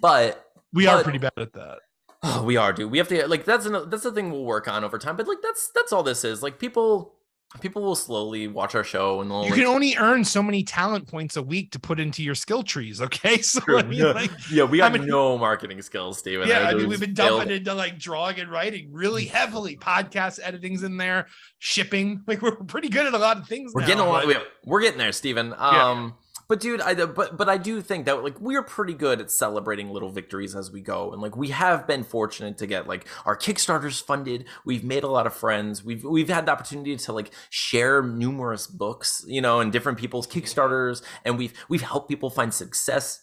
[0.00, 1.78] But we but, are pretty bad at that
[2.26, 2.90] Oh, we are, dude.
[2.90, 5.16] We have to like that's an, that's the thing we'll work on over time.
[5.16, 6.42] But like that's that's all this is.
[6.42, 7.14] Like people
[7.60, 10.64] people will slowly watch our show and they'll you like, can only earn so many
[10.64, 14.06] talent points a week to put into your skill trees okay so I mean, yeah.
[14.06, 17.14] Like, yeah we have I mean, no marketing skills steven yeah i mean we've been
[17.14, 21.28] dumping into like drawing and writing really heavily podcast editing's in there
[21.60, 24.24] shipping like we're pretty good at a lot of things we're now, getting a lot
[24.24, 24.46] but...
[24.64, 26.10] we're getting there steven um yeah
[26.48, 29.90] but dude, I but but I do think that like we're pretty good at celebrating
[29.90, 33.36] little victories as we go, and like we have been fortunate to get like our
[33.36, 34.46] Kickstarters funded.
[34.64, 35.84] We've made a lot of friends.
[35.84, 40.26] We've we've had the opportunity to like share numerous books, you know, and different people's
[40.26, 43.20] Kickstarters, and we've we've helped people find success.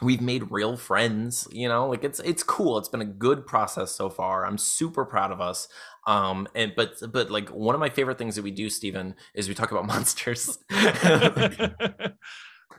[0.00, 1.88] We've made real friends you know?
[1.88, 2.78] Like it's it's cool.
[2.78, 4.46] It's been a good process so far.
[4.46, 5.68] I'm super proud of us
[6.08, 9.48] um and but but like one of my favorite things that we do Stephen is
[9.48, 10.58] we talk about monsters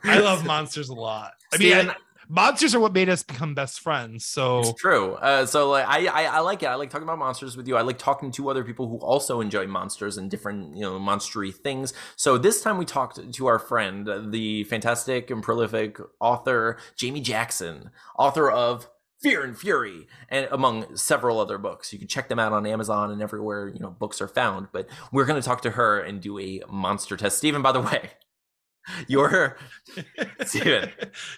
[0.04, 1.32] I love monsters a lot.
[1.52, 1.96] I Steven, mean, I,
[2.28, 4.24] monsters are what made us become best friends.
[4.24, 5.14] So it's true.
[5.14, 6.66] Uh, so like, I, I, I like it.
[6.66, 7.76] I like talking about monsters with you.
[7.76, 11.54] I like talking to other people who also enjoy monsters and different you know monstery
[11.54, 11.92] things.
[12.16, 17.90] So this time we talked to our friend, the fantastic and prolific author Jamie Jackson,
[18.18, 18.88] author of
[19.20, 21.92] Fear and Fury, and among several other books.
[21.92, 24.68] You can check them out on Amazon and everywhere you know books are found.
[24.72, 27.36] But we're going to talk to her and do a monster test.
[27.38, 28.10] Stephen, by the way,
[29.08, 29.58] your
[30.46, 30.90] Stephen,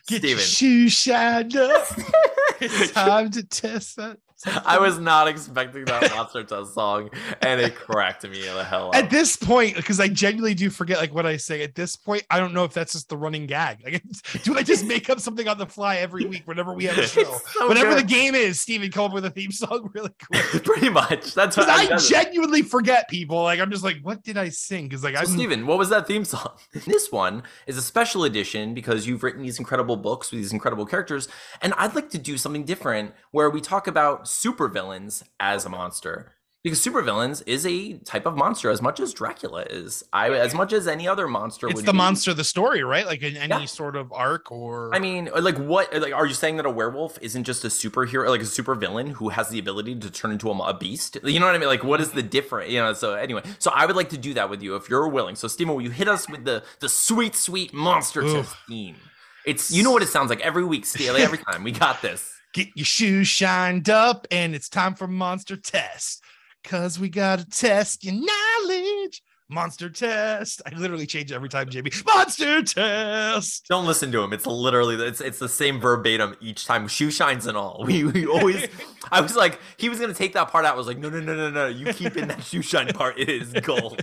[0.06, 0.28] Get Steven.
[0.28, 1.86] your shoe shined up.
[2.60, 4.18] it's time to test that.
[4.64, 8.96] I was not expecting that Monster Test song, and it cracked me the hell up.
[8.96, 11.62] At this point, because I genuinely do forget like what I say.
[11.62, 13.78] At this point, I don't know if that's just the running gag.
[13.84, 14.02] Like,
[14.42, 17.06] do I just make up something on the fly every week whenever we have a
[17.06, 17.22] show?
[17.52, 18.00] So Whatever good.
[18.00, 20.64] the game is, Steven come up with a theme song really quick.
[20.64, 21.34] Pretty much.
[21.34, 23.42] That's what I, genuinely forget people.
[23.42, 24.88] Like, I'm just like, what did I sing?
[24.88, 26.50] Because like, so I'm Steven, what was that theme song?
[26.72, 30.86] this one is a special edition because you've written these incredible books with these incredible
[30.86, 31.28] characters,
[31.60, 36.32] and I'd like to do something different where we talk about supervillains as a monster
[36.62, 40.04] because supervillains is a type of monster as much as Dracula is.
[40.12, 41.68] I as much as any other monster.
[41.68, 41.98] It's the be.
[41.98, 43.04] monster, of the story, right?
[43.04, 43.64] Like in any yeah.
[43.64, 45.92] sort of arc, or I mean, uh, like what?
[45.92, 49.08] Uh, like, are you saying that a werewolf isn't just a superhero, like a supervillain
[49.08, 51.18] who has the ability to turn into a, a beast?
[51.24, 51.68] You know what I mean?
[51.68, 52.28] Like, what is the mm-hmm.
[52.28, 52.70] difference?
[52.70, 52.92] You know.
[52.92, 55.34] So anyway, so I would like to do that with you if you're willing.
[55.34, 58.96] So Steven, will you hit us with the the sweet, sweet monster test theme?
[59.44, 61.16] It's you know what it sounds like every week, Steele.
[61.16, 62.31] Every time we got this.
[62.52, 66.22] Get your shoes shined up, and it's time for monster test.
[66.64, 69.22] Cause we gotta test your knowledge.
[69.48, 70.62] Monster test.
[70.64, 72.04] I literally change every time, JB.
[72.06, 73.66] Monster test.
[73.68, 74.32] Don't listen to him.
[74.32, 76.88] It's literally it's it's the same verbatim each time.
[76.88, 77.84] Shoe shines and all.
[77.86, 78.66] We we always.
[79.10, 80.74] I was like, he was gonna take that part out.
[80.74, 81.66] I was like, no no no no no.
[81.66, 83.18] You keep in that shoe shine part.
[83.18, 84.02] It is gold.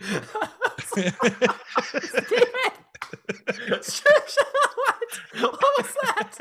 [5.40, 6.38] what was that?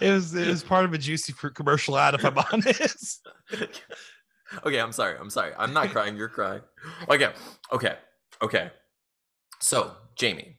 [0.00, 2.14] It was it was part of a juicy fruit commercial ad.
[2.14, 3.26] If I'm honest.
[4.66, 5.16] okay, I'm sorry.
[5.18, 5.52] I'm sorry.
[5.56, 6.16] I'm not crying.
[6.16, 6.62] You're crying.
[7.08, 7.32] Okay.
[7.72, 7.96] Okay.
[8.42, 8.70] Okay.
[9.60, 10.56] So, Jamie,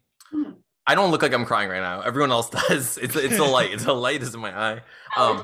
[0.88, 2.02] I don't look like I'm crying right now.
[2.02, 2.98] Everyone else does.
[2.98, 3.74] It's it's a light.
[3.74, 4.82] It's a light is in my eye.
[5.18, 5.44] Um,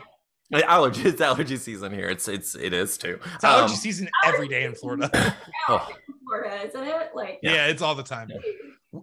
[0.53, 1.01] allergy.
[1.03, 2.09] It's allergy season here.
[2.09, 3.19] It's it's it is too.
[3.35, 5.35] It's allergy um, season every day in Florida.
[5.69, 5.87] oh.
[6.25, 7.11] Florida, isn't it?
[7.13, 8.29] Like yeah, it's all the time.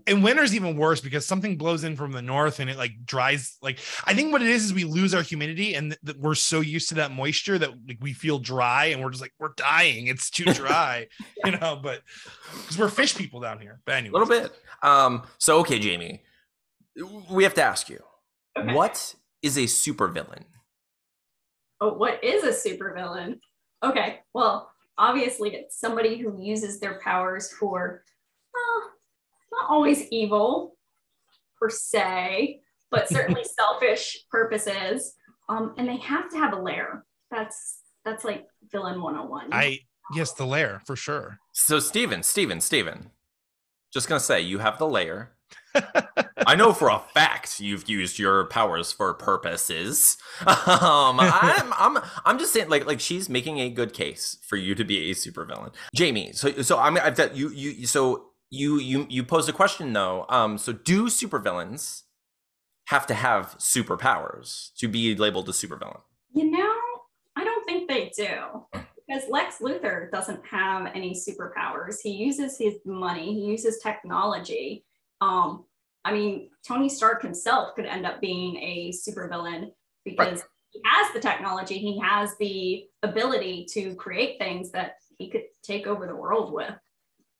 [0.07, 3.05] Yeah and winter's even worse because something blows in from the north and it like
[3.05, 6.16] dries like i think what it is is we lose our humidity and th- th-
[6.19, 9.35] we're so used to that moisture that like, we feel dry and we're just like
[9.38, 10.07] we're dying.
[10.07, 11.09] It's too dry
[11.45, 12.03] you know but
[12.53, 13.81] because we're fish people down here.
[13.85, 14.53] But anyway a little bit.
[14.83, 16.23] Um so okay jamie
[17.31, 18.01] we have to ask you
[18.59, 18.73] okay.
[18.73, 20.45] what is a supervillain?
[21.81, 23.40] Oh what is a supervillain?
[23.83, 28.03] Okay well obviously it's somebody who uses their powers for
[28.55, 28.88] uh,
[29.57, 30.77] not always evil
[31.61, 35.14] per se, but certainly selfish purposes.
[35.49, 37.05] Um, and they have to have a lair.
[37.31, 39.49] That's that's like villain 101.
[39.53, 39.81] I
[40.14, 41.38] yes, the lair for sure.
[41.53, 43.11] So Steven, Steven, Steven.
[43.92, 45.33] Just gonna say you have the lair.
[46.47, 50.16] I know for a fact you've used your powers for purposes.
[50.47, 54.75] Um, I'm, I'm, I'm just saying, like, like she's making a good case for you
[54.75, 56.33] to be a supervillain, Jamie.
[56.33, 57.87] So, so I'm, I've got you, you.
[57.87, 60.26] So you you you posed a question though.
[60.28, 62.02] Um, so do supervillains
[62.87, 66.00] have to have superpowers to be labeled a supervillain?
[66.32, 66.74] You know,
[67.37, 68.85] I don't think they do.
[69.06, 71.96] because Lex Luthor doesn't have any superpowers.
[72.02, 74.85] He uses his money, he uses technology.
[75.20, 75.64] Um,
[76.04, 79.72] I mean, Tony Stark himself could end up being a supervillain
[80.04, 80.48] because right.
[80.70, 85.87] he has the technology, he has the ability to create things that he could take
[85.87, 86.74] over the world with.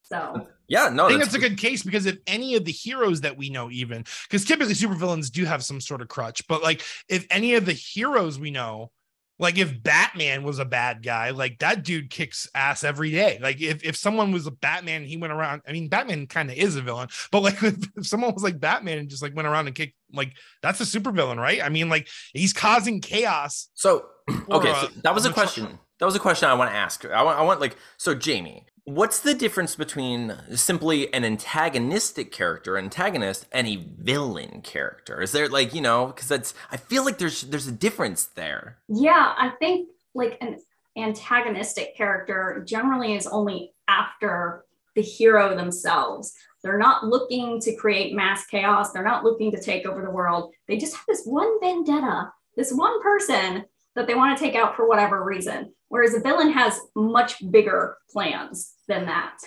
[0.09, 2.73] So yeah, no, I think that's, that's a good case because if any of the
[2.73, 6.63] heroes that we know, even because typically supervillains do have some sort of crutch, but
[6.63, 8.91] like if any of the heroes we know,
[9.39, 13.39] like if Batman was a bad guy, like that dude kicks ass every day.
[13.41, 15.63] Like if, if someone was a Batman, he went around.
[15.69, 18.61] I mean, Batman kind of is a villain, but like if, if someone was like
[18.61, 21.63] Batman and just like went around and kicked, like that's a supervillain, right?
[21.63, 23.69] I mean, like he's causing chaos.
[23.75, 24.07] So
[24.51, 25.79] okay, so that was a question.
[25.99, 27.05] That was a question I want to ask.
[27.05, 28.67] I want, I want like so Jamie.
[28.87, 35.21] What's the difference between simply an antagonistic character, antagonist, and a villain character?
[35.21, 38.79] Is there like you know because that's I feel like there's there's a difference there.
[38.87, 40.61] Yeah, I think like an
[40.97, 46.33] antagonistic character generally is only after the hero themselves.
[46.63, 48.93] They're not looking to create mass chaos.
[48.93, 50.55] They're not looking to take over the world.
[50.69, 53.65] They just have this one vendetta, this one person
[53.97, 55.73] that they want to take out for whatever reason.
[55.89, 59.39] Whereas a villain has much bigger plans than that.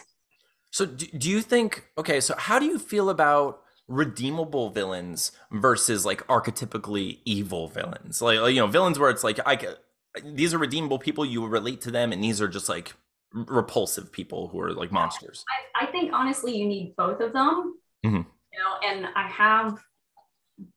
[0.71, 6.25] So, do, you think, okay, so how do you feel about redeemable villains versus like
[6.27, 8.21] archetypically evil villains?
[8.21, 9.75] Like, like you know, villains where it's like, I,
[10.23, 12.93] these are redeemable people, you relate to them, and these are just like
[13.33, 15.43] repulsive people who are like monsters.
[15.75, 17.75] I, I think honestly, you need both of them.
[18.05, 18.15] Mm-hmm.
[18.15, 19.79] You know, and I have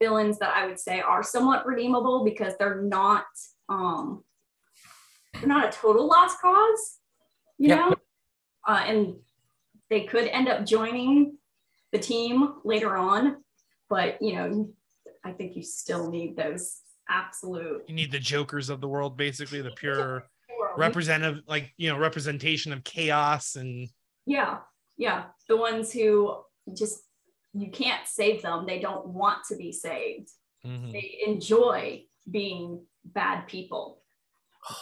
[0.01, 3.25] villains that I would say are somewhat redeemable because they're not
[3.73, 4.25] um
[5.35, 6.99] they're not a total lost cause,
[7.59, 7.77] you yeah.
[7.77, 7.95] know,
[8.69, 9.15] uh, and
[9.89, 11.39] they could end up joining
[11.91, 13.39] the team later on,
[13.89, 14.69] but you know,
[15.25, 17.83] I think you still need those absolute.
[17.89, 20.25] You need the jokers of the world, basically the pure
[20.77, 23.89] representative, like you know, representation of chaos and.
[24.27, 24.59] Yeah,
[24.97, 26.37] yeah, the ones who
[26.77, 27.01] just
[27.55, 28.67] you can't save them.
[28.67, 30.31] They don't want to be saved.
[30.65, 30.91] Mm-hmm.
[30.93, 34.03] They enjoy being bad people.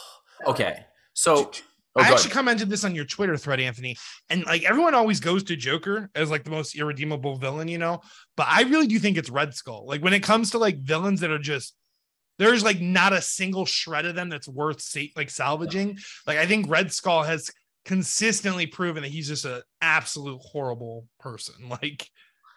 [0.47, 0.85] Okay.
[1.13, 1.51] So
[1.95, 2.31] Oh, I actually ahead.
[2.31, 3.97] commented this on your Twitter thread, Anthony,
[4.29, 7.99] and like everyone always goes to Joker as like the most irredeemable villain, you know.
[8.37, 9.85] But I really do think it's Red Skull.
[9.85, 11.75] Like when it comes to like villains that are just
[12.39, 15.97] there's like not a single shred of them that's worth sa- like salvaging.
[16.25, 17.51] Like I think Red Skull has
[17.83, 21.55] consistently proven that he's just an absolute horrible person.
[21.69, 22.07] Like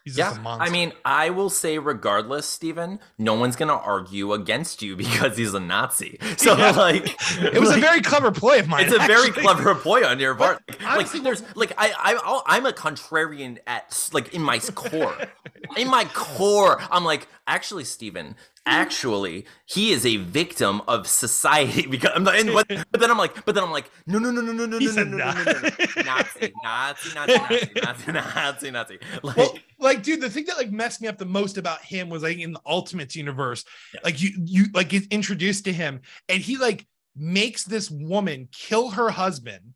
[0.05, 4.97] He's yeah, I mean, I will say, regardless, Stephen, no one's gonna argue against you
[4.97, 6.19] because he's a Nazi.
[6.37, 6.73] So, yeah.
[6.73, 7.07] like,
[7.41, 8.85] it was like, a very clever play of mine.
[8.85, 9.15] It's a actually.
[9.15, 10.61] very clever play on your part.
[10.69, 15.17] Like, honestly, there's like I I I'm a contrarian at like in my core,
[15.77, 16.83] in my core.
[16.91, 18.35] I'm like, actually, Stephen,
[18.67, 23.19] actually he is a victim of society because I'm not, and, but, but then I'm
[23.19, 25.43] like, but then I'm like, no, no, no, no, no, no, no, no, no, no,
[25.43, 28.99] no, no, Nazi, Nazi, Nazi, Nazi, Nazi, Nazi, Nazi.
[29.23, 32.09] Like, well, like, dude, the thing that like messed me up the most about him
[32.09, 34.01] was like in the Ultimates universe, yeah.
[34.05, 38.91] like you, you like get introduced to him, and he like makes this woman kill
[38.91, 39.75] her husband,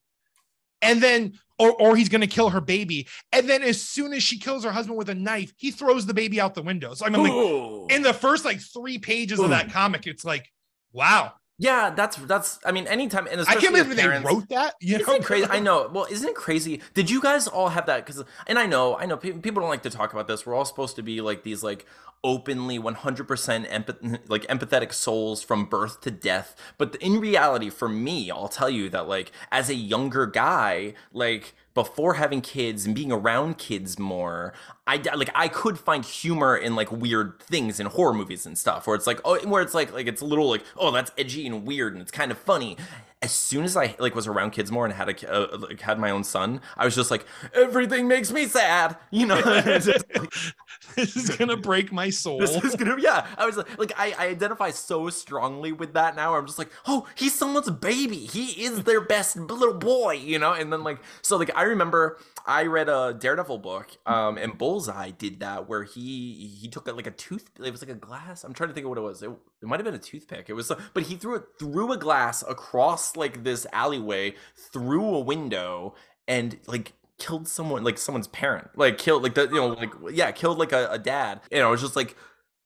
[0.83, 3.09] and then or, or he's going to kill her baby.
[3.33, 6.15] And then as soon as she kills her husband with a knife, he throws the
[6.15, 6.95] baby out the window.
[6.95, 9.45] So I mean, like in the first like three pages Ooh.
[9.45, 10.53] of that comic, it's like,
[10.93, 11.33] wow.
[11.61, 12.61] Yeah, that's that's.
[12.65, 14.75] I mean, anytime and I can't believe parents, they wrote that.
[14.81, 15.19] You know?
[15.19, 15.45] Crazy?
[15.51, 15.91] I know.
[15.93, 16.81] Well, isn't it crazy?
[16.95, 18.07] Did you guys all have that?
[18.07, 20.47] Because and I know, I know people don't like to talk about this.
[20.47, 21.85] We're all supposed to be like these like
[22.23, 23.27] openly 100%
[23.69, 26.55] empath- like empathetic souls from birth to death.
[26.77, 31.55] But in reality for me i'll tell you that like as a younger guy like
[31.75, 34.53] before having kids and being around kids more
[34.87, 38.87] i like i could find humor in like weird things in horror movies and stuff
[38.87, 41.47] where it's like oh where it's like like it's a little like oh that's edgy
[41.47, 42.77] and weird and it's kind of funny
[43.21, 45.99] as soon as I like was around kids more and had a uh, like had
[45.99, 49.41] my own son, I was just like everything makes me sad, you know.
[49.45, 49.75] like,
[50.95, 52.39] this is gonna break my soul.
[52.39, 53.27] This is gonna yeah.
[53.37, 56.37] I was like, like I, I identify so strongly with that now.
[56.37, 58.19] I'm just like, oh, he's someone's baby.
[58.19, 60.53] He is their best little boy, you know.
[60.53, 65.11] And then like so like I remember I read a Daredevil book, um, and Bullseye
[65.11, 67.51] did that where he he took like a tooth.
[67.63, 68.43] It was like a glass.
[68.43, 69.23] I'm trying to think of what it was.
[69.23, 70.47] It, it might have been a toothpick.
[70.49, 74.35] It was, but he threw it through a glass across like this alleyway
[74.73, 75.95] through a window
[76.27, 80.31] and like killed someone like someone's parent like killed like the you know like yeah
[80.31, 82.17] killed like a, a dad you know it was just like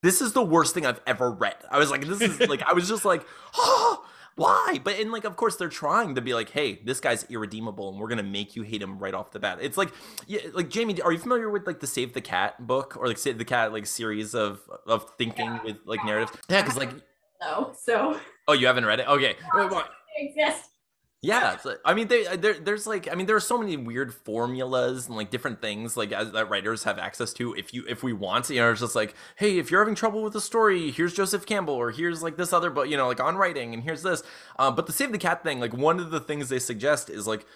[0.03, 2.75] this is the worst thing i've ever read i was like this is like i
[2.75, 3.25] was just like
[3.57, 4.05] oh
[4.37, 4.81] why?
[4.83, 7.99] But and like of course they're trying to be like hey this guy's irredeemable and
[7.99, 9.59] we're gonna make you hate him right off the bat.
[9.61, 9.93] It's like
[10.27, 13.19] yeah like jamie are you familiar with like the save the cat book or like
[13.19, 15.63] save the cat like series of of thinking yeah.
[15.63, 16.37] with like narratives?
[16.49, 16.93] Yeah because like
[17.41, 18.19] no so.
[18.49, 19.09] Oh you haven't read it?
[19.09, 19.37] Okay.
[20.17, 20.72] Exist
[21.25, 25.07] Yeah, I mean, they, there, there's like, I mean, there are so many weird formulas
[25.07, 27.55] and like different things like as, that writers have access to.
[27.55, 30.25] If you, if we want, you know, it's just like, hey, if you're having trouble
[30.25, 33.21] with a story, here's Joseph Campbell, or here's like this other, but you know, like
[33.21, 34.25] on writing, and here's this.
[34.59, 37.25] Uh, but the Save the Cat thing, like one of the things they suggest is
[37.25, 37.47] like,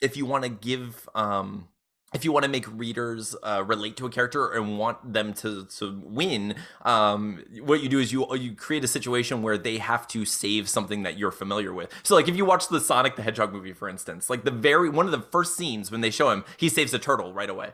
[0.00, 1.68] if you want to give, um,
[2.12, 5.64] if you want to make readers uh, relate to a character and want them to
[5.78, 10.06] to win, um, what you do is you you create a situation where they have
[10.08, 11.90] to save something that you're familiar with.
[12.02, 14.88] So, like if you watch the Sonic the Hedgehog movie, for instance, like the very
[14.88, 17.70] one of the first scenes when they show him, he saves a turtle right away.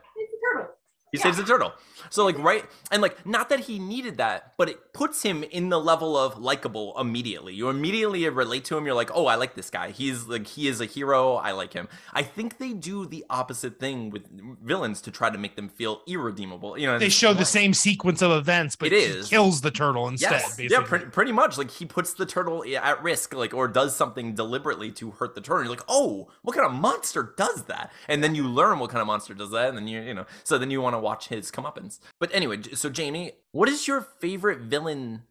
[1.12, 1.28] It's a turtle.
[1.28, 1.34] He yeah.
[1.34, 1.72] saves a turtle.
[2.10, 2.46] So like mm-hmm.
[2.46, 6.16] right and like not that he needed that, but it puts him in the level
[6.16, 7.54] of likable immediately.
[7.54, 8.86] You immediately relate to him.
[8.86, 9.90] You're like, oh, I like this guy.
[9.90, 11.34] He's like he is a hero.
[11.34, 11.88] I like him.
[12.12, 14.28] I think they do the opposite thing with
[14.62, 16.78] villains to try to make them feel irredeemable.
[16.78, 20.08] You know, they show the same sequence of events, but it is kills the turtle
[20.08, 20.32] instead.
[20.32, 20.56] Yes.
[20.56, 20.76] Basically.
[20.76, 21.58] Yeah, pretty, pretty much.
[21.58, 25.40] Like he puts the turtle at risk, like or does something deliberately to hurt the
[25.40, 25.64] turtle.
[25.64, 27.92] You're like, oh, what kind of monster does that?
[28.08, 30.26] And then you learn what kind of monster does that, and then you you know,
[30.44, 32.00] so then you want to watch his comeuppance.
[32.20, 35.22] But anyway, so Jamie, what is your favorite villain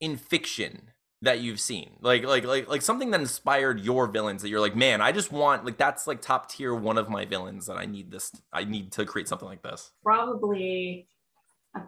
[0.00, 0.90] in fiction
[1.22, 1.92] that you've seen?
[2.00, 5.32] Like like like like something that inspired your villains that you're like, man, I just
[5.32, 8.64] want like that's like top tier one of my villains that I need this I
[8.64, 9.90] need to create something like this.
[10.04, 11.08] Probably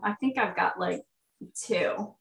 [0.02, 1.02] I think I've got like
[1.54, 2.14] two.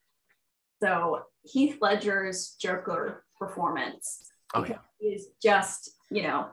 [0.82, 4.30] So Heath Ledger's Joker performance.
[4.54, 4.80] Oh yeah.
[5.02, 6.48] Is just, you know,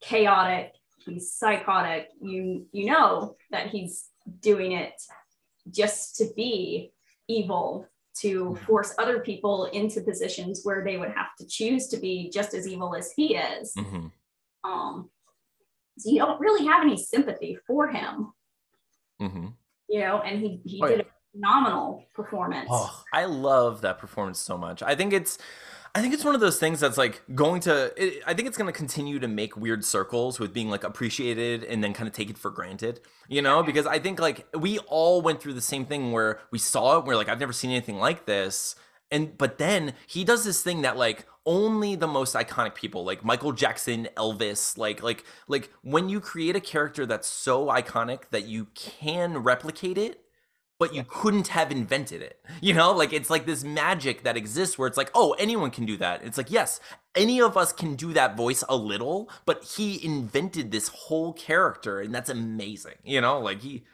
[0.00, 0.72] chaotic
[1.06, 4.08] he's psychotic you you know that he's
[4.40, 4.94] doing it
[5.70, 6.92] just to be
[7.28, 12.30] evil to force other people into positions where they would have to choose to be
[12.32, 14.06] just as evil as he is mm-hmm.
[14.70, 15.08] um
[15.98, 18.32] so you don't really have any sympathy for him
[19.20, 19.46] mm-hmm.
[19.88, 21.04] you know and he he oh, did yeah.
[21.04, 25.38] a phenomenal performance oh, i love that performance so much i think it's
[25.94, 27.92] I think it's one of those things that's like going to.
[28.02, 31.64] It, I think it's going to continue to make weird circles with being like appreciated
[31.64, 33.62] and then kind of take it for granted, you know?
[33.62, 37.04] Because I think like we all went through the same thing where we saw it,
[37.04, 38.74] we're like, I've never seen anything like this.
[39.10, 43.22] And but then he does this thing that like only the most iconic people like
[43.22, 48.46] Michael Jackson, Elvis, like like like when you create a character that's so iconic that
[48.46, 50.21] you can replicate it
[50.82, 52.44] but you couldn't have invented it.
[52.60, 55.86] You know, like it's like this magic that exists where it's like, oh, anyone can
[55.86, 56.24] do that.
[56.24, 56.80] It's like, yes,
[57.14, 62.00] any of us can do that voice a little, but he invented this whole character
[62.00, 62.96] and that's amazing.
[63.04, 63.84] You know, like he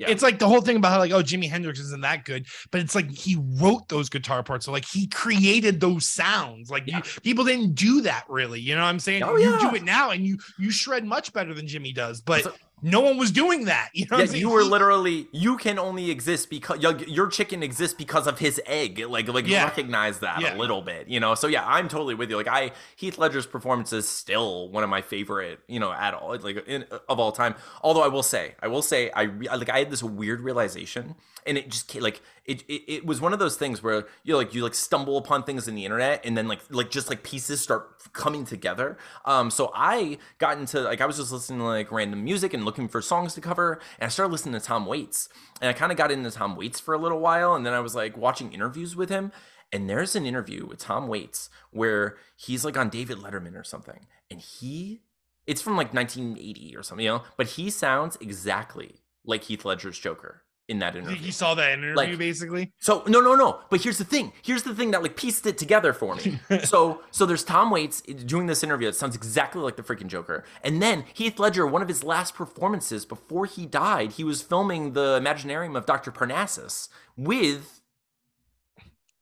[0.00, 0.08] yeah.
[0.08, 2.80] It's like the whole thing about how like, oh, Jimi Hendrix isn't that good, but
[2.80, 4.64] it's like he wrote those guitar parts.
[4.64, 6.70] So like he created those sounds.
[6.70, 6.98] Like yeah.
[7.04, 8.60] you, people didn't do that really.
[8.60, 9.24] You know what I'm saying?
[9.24, 12.22] Oh, you do it now and you you shred much better than Jimi does.
[12.22, 13.90] But no one was doing that.
[13.92, 18.26] You know, yeah, you were literally you can only exist because your chicken exists because
[18.26, 18.98] of his egg.
[18.98, 19.64] Like, like yeah.
[19.64, 20.54] recognize that yeah.
[20.54, 21.34] a little bit, you know.
[21.34, 22.36] So yeah, I'm totally with you.
[22.36, 26.36] Like, I Heath Ledger's performance is still one of my favorite, you know, at all,
[26.38, 27.54] like in, of all time.
[27.82, 31.16] Although I will say, I will say, I like I had this weird realization,
[31.46, 34.52] and it just like it, it, it was one of those things where you like
[34.52, 37.60] you like stumble upon things in the internet and then like like just like pieces
[37.60, 38.98] start coming together.
[39.24, 42.64] Um so i got into like i was just listening to like random music and
[42.64, 45.28] looking for songs to cover and i started listening to tom waits.
[45.60, 47.78] And i kind of got into tom waits for a little while and then i
[47.78, 49.30] was like watching interviews with him.
[49.72, 54.06] And there's an interview with tom waits where he's like on david letterman or something
[54.28, 55.02] and he
[55.46, 57.22] it's from like 1980 or something you know?
[57.36, 61.16] But he sounds exactly like heath ledger's joker in that interview.
[61.18, 62.72] You saw that interview like, basically.
[62.78, 63.60] So no, no, no.
[63.70, 64.32] But here's the thing.
[64.40, 66.38] Here's the thing that like pieced it together for me.
[66.64, 68.88] so so there's Tom Waits doing this interview.
[68.88, 70.44] It sounds exactly like the freaking Joker.
[70.62, 74.92] And then Heath Ledger, one of his last performances before he died, he was filming
[74.92, 76.12] the Imaginarium of Dr.
[76.12, 77.80] Parnassus with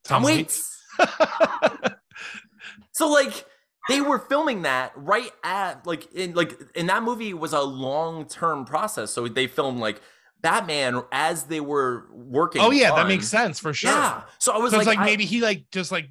[0.04, 0.82] Tom, Tom Waits.
[2.92, 3.46] so like
[3.88, 8.26] they were filming that right at like in like in that movie was a long
[8.26, 9.10] term process.
[9.12, 10.02] So they filmed like
[10.40, 12.62] Batman as they were working.
[12.62, 13.90] Oh yeah, on, that makes sense for sure.
[13.90, 14.22] Yeah.
[14.38, 16.08] So I was so like, like I, maybe he like just like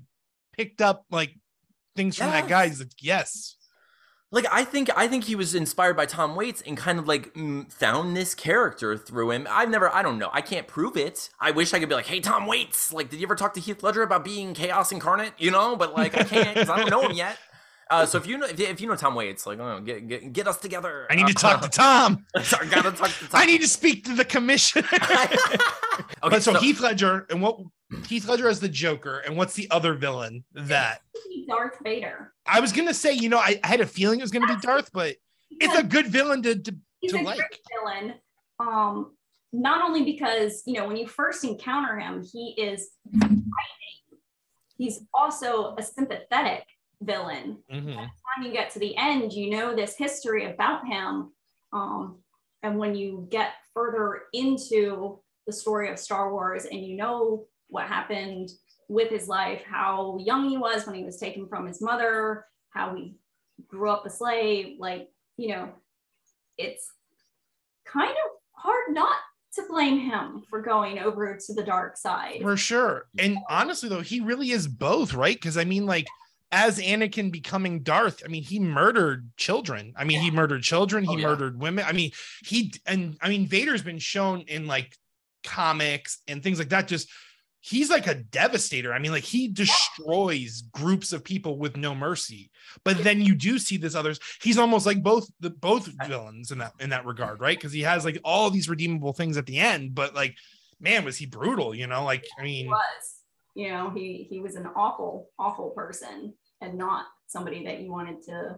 [0.53, 1.33] picked up like
[1.95, 2.41] things from yes.
[2.41, 2.67] that guy.
[2.67, 3.55] He's like, yes.
[4.29, 7.33] Like I think I think he was inspired by Tom Waits and kind of like
[7.69, 9.47] found this character through him.
[9.49, 10.29] I've never I don't know.
[10.33, 11.29] I can't prove it.
[11.39, 13.61] I wish I could be like, "Hey Tom Waits, like did you ever talk to
[13.61, 16.89] Heath Ledger about being chaos incarnate?" You know, but like I can't cuz I don't
[16.89, 17.37] know him yet.
[17.89, 20.33] Uh, so if you know if, if you know Tom Waits, like oh, get, get
[20.33, 21.07] get us together.
[21.09, 22.25] I need to talk to Tom.
[22.41, 23.29] Sorry, gotta talk to Tom.
[23.33, 24.87] I need to speak to the commissioner.
[24.93, 25.37] okay,
[26.21, 27.59] but so, so, Heath Ledger and what
[28.07, 31.01] Heath Ledger as the Joker, and what's the other villain that
[31.47, 32.33] Darth Vader.
[32.45, 34.59] I was gonna say, you know, I, I had a feeling it was gonna be
[34.61, 35.15] Darth, but
[35.51, 37.37] it's a good villain to to, he's to a like.
[37.37, 38.13] Great villain.
[38.59, 39.13] Um,
[39.53, 43.41] not only because you know when you first encounter him, he is fighting.
[44.77, 46.63] He's also a sympathetic
[47.01, 47.63] villain.
[47.71, 47.95] Mhm.
[47.95, 51.31] By the time you get to the end, you know this history about him.
[51.71, 52.23] Um,
[52.63, 57.87] and when you get further into the story of Star Wars and you know what
[57.87, 58.49] happened
[58.89, 62.95] with his life, how young he was when he was taken from his mother, how
[62.95, 63.15] he
[63.67, 65.73] grew up a slave, like, you know,
[66.57, 66.91] it's
[67.85, 69.17] kind of hard not
[69.53, 72.39] to blame him for going over to the dark side.
[72.41, 73.07] For sure.
[73.17, 75.35] And honestly, though, he really is both, right?
[75.35, 76.07] Because I mean, like,
[76.51, 79.93] as Anakin becoming Darth, I mean, he murdered children.
[79.97, 81.27] I mean, he murdered children, he Oh, yeah.
[81.27, 81.85] murdered women.
[81.87, 82.11] I mean,
[82.45, 84.95] he and I mean, Vader's been shown in like
[85.43, 86.87] comics and things like that.
[86.87, 87.09] Just
[87.59, 88.93] he's like a devastator.
[88.93, 92.49] I mean, like he destroys groups of people with no mercy.
[92.85, 94.19] But then you do see this others.
[94.41, 97.57] He's almost like both the both villains in that in that regard, right?
[97.57, 100.35] Because he has like all these redeemable things at the end, but like,
[100.79, 101.75] man, was he brutal?
[101.75, 102.67] You know, like I he mean.
[102.67, 103.16] was.
[103.57, 106.31] You know, he he was an awful, awful person
[106.61, 108.57] and not somebody that you wanted to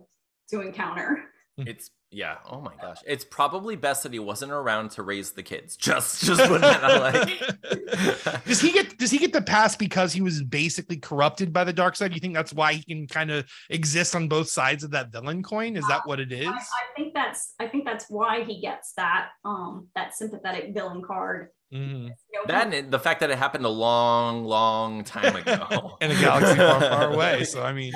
[0.49, 1.23] to encounter.
[1.57, 2.37] It's yeah.
[2.49, 2.97] Oh my gosh.
[3.05, 5.77] It's probably best that he wasn't around to raise the kids.
[5.77, 8.43] Just just putting that like.
[8.45, 11.71] does he get does he get the pass because he was basically corrupted by the
[11.71, 12.13] dark side?
[12.13, 15.43] You think that's why he can kind of exist on both sides of that villain
[15.43, 15.77] coin?
[15.77, 16.47] Is that what it is?
[16.47, 21.03] I, I think that's I think that's why he gets that um that sympathetic villain
[21.03, 21.49] card.
[21.73, 22.05] Mhm.
[22.05, 25.97] You know, that and the fact that it happened a long, long time ago.
[26.01, 27.43] In a galaxy far, far away.
[27.43, 27.93] So I mean,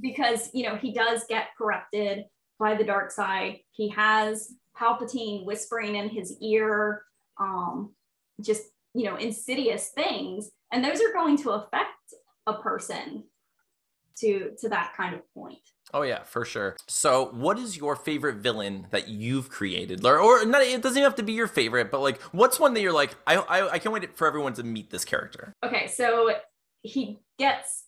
[0.00, 2.24] because you know he does get corrupted
[2.58, 3.58] by the dark side.
[3.72, 7.02] He has Palpatine whispering in his ear,
[7.38, 7.94] um,
[8.40, 8.62] just
[8.94, 11.90] you know, insidious things, and those are going to affect
[12.46, 13.24] a person
[14.18, 15.58] to to that kind of point.
[15.92, 16.76] Oh yeah, for sure.
[16.86, 20.62] So, what is your favorite villain that you've created, or, or not?
[20.62, 23.14] It doesn't even have to be your favorite, but like, what's one that you're like,
[23.26, 25.52] I, I, I can't wait for everyone to meet this character.
[25.64, 26.30] Okay, so
[26.82, 27.84] he gets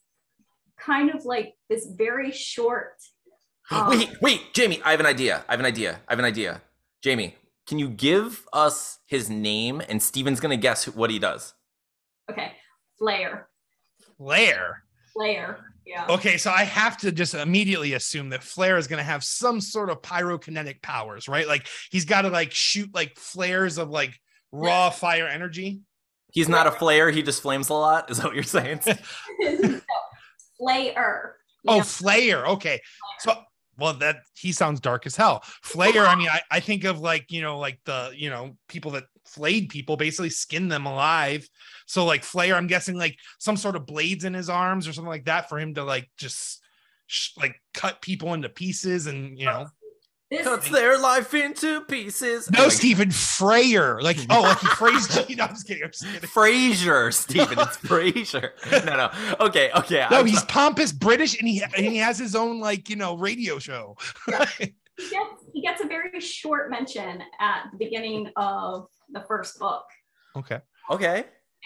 [0.79, 2.95] kind of like this very short.
[3.71, 5.45] um, wait, wait, Jamie, I have an idea.
[5.49, 6.01] I have an idea.
[6.09, 6.61] I have an idea.
[7.03, 7.37] Jamie,
[7.67, 11.55] can you give us his name, and Steven's gonna guess what he does.
[12.31, 12.53] Okay,
[12.99, 13.49] Flare,
[14.17, 14.85] Flair.
[15.13, 16.07] Flare, yeah.
[16.09, 19.61] Okay, so I have to just immediately assume that Flair is going to have some
[19.61, 21.47] sort of pyrokinetic powers, right?
[21.47, 24.19] Like he's got to like shoot like flares of like
[24.53, 25.81] raw fire energy.
[26.33, 27.11] He's not a flare.
[27.11, 28.11] He just flames a lot.
[28.11, 28.81] Is that what you're saying?
[29.41, 29.81] No,
[30.59, 31.37] Flare.
[31.67, 31.83] Oh, Yeah.
[31.83, 32.47] Flair.
[32.47, 32.81] Okay.
[33.19, 33.35] So,
[33.77, 35.43] well, that he sounds dark as hell.
[35.63, 36.07] Flair.
[36.07, 39.05] I mean, I, I think of like, you know, like the, you know, people that
[39.35, 41.49] flayed people, basically skinned them alive.
[41.87, 45.09] So, like, Flair, I'm guessing like some sort of blades in his arms or something
[45.11, 46.61] like that for him to like just
[47.07, 49.67] sh- like cut people into pieces and, you know,
[50.31, 52.51] This Cuts their life into pieces.
[52.51, 54.01] no, Anyway, Stephen Frayer.
[54.01, 55.83] Like, oh, like he phrased, no, I'm just kidding.
[55.85, 56.21] I'm just kidding.
[56.31, 57.59] Frasier, Steven.
[57.59, 58.51] It's Frasier.
[58.87, 59.45] No, no.
[59.47, 60.07] Okay, okay.
[60.11, 62.97] No, I'm he's so- pompous British and he, and he has his own like, you
[62.97, 63.97] know, radio show.
[65.03, 69.85] he gets, he gets a very short mention at the beginning of the first book.
[70.37, 70.61] okay.
[70.91, 71.25] okay.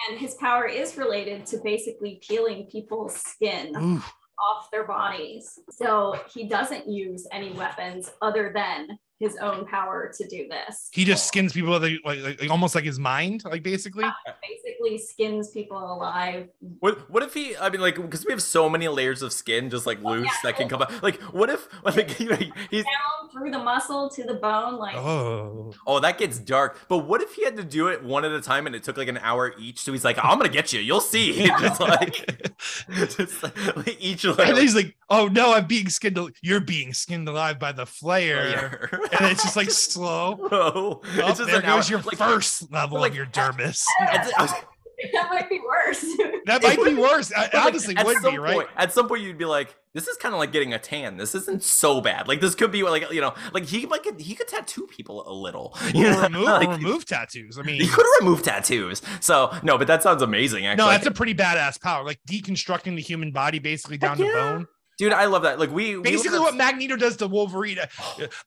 [0.09, 4.03] And his power is related to basically peeling people's skin Ooh.
[4.39, 5.59] off their bodies.
[5.70, 10.89] So he doesn't use any weapons other than his own power to do this.
[10.93, 14.05] He just skins people with like, like, like almost like his mind, like basically.
[14.43, 16.49] Basically skins people alive.
[16.81, 17.57] What what if he?
[17.57, 20.27] I mean, like, because we have so many layers of skin just like oh, loose
[20.27, 20.33] yeah.
[20.45, 21.03] that can come out.
[21.03, 22.37] Like, what if like you know,
[22.71, 26.79] he's Down through the muscle to the bone, like Oh, oh that gets dark.
[26.89, 28.97] But what if he had to do it one at a time and it took
[28.97, 29.81] like an hour each?
[29.81, 30.81] So he's like, I'm gonna get you.
[30.81, 31.47] You'll see.
[31.61, 32.57] just like,
[32.91, 34.47] just like each and layer.
[34.53, 36.19] then he's like, "Oh no, I'm being skinned.
[36.19, 38.91] al- You're being skinned alive by the flare." layer.
[39.13, 40.35] And it's just like slow.
[40.49, 41.77] Bro, Oh, it's just there an hour.
[41.79, 43.83] goes your Like, first level like, of your dermis.
[44.01, 44.65] at- at-
[45.13, 46.03] that might be worse.
[46.47, 47.31] That might be worse.
[47.33, 48.55] I, But, like, at would some be right.
[48.55, 51.17] Point, at some point, you'd be like, "This is kind of like getting a tan.
[51.17, 52.29] This isn't so bad.
[52.29, 55.29] Like this could be like you know, like he might get, he could tattoo people
[55.29, 55.77] a little.
[55.93, 56.23] You know?
[56.23, 57.59] remove, Like, remove tattoos.
[57.59, 59.03] I mean, he could remove tattoos.
[59.21, 60.67] So no, but that sounds amazing.
[60.67, 62.05] Actually, no, that's a pretty badass power.
[62.05, 64.67] Like deconstructing the human body basically down Heck to bone.
[64.99, 65.12] Dude.
[65.12, 65.59] I love that.
[65.59, 67.78] Like we we Basically, love what Magneto does to Wolverine.
[67.78, 67.86] uh,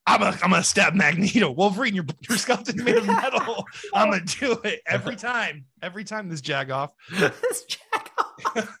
[0.06, 1.50] I'm gonna, I'm gonna stab Magneto.
[1.56, 3.64] Wolverine, your your skeleton's made of metal.
[3.94, 5.64] I'm gonna do it every time.
[5.82, 6.92] Every time this jag off.
[7.10, 8.76] this jack off.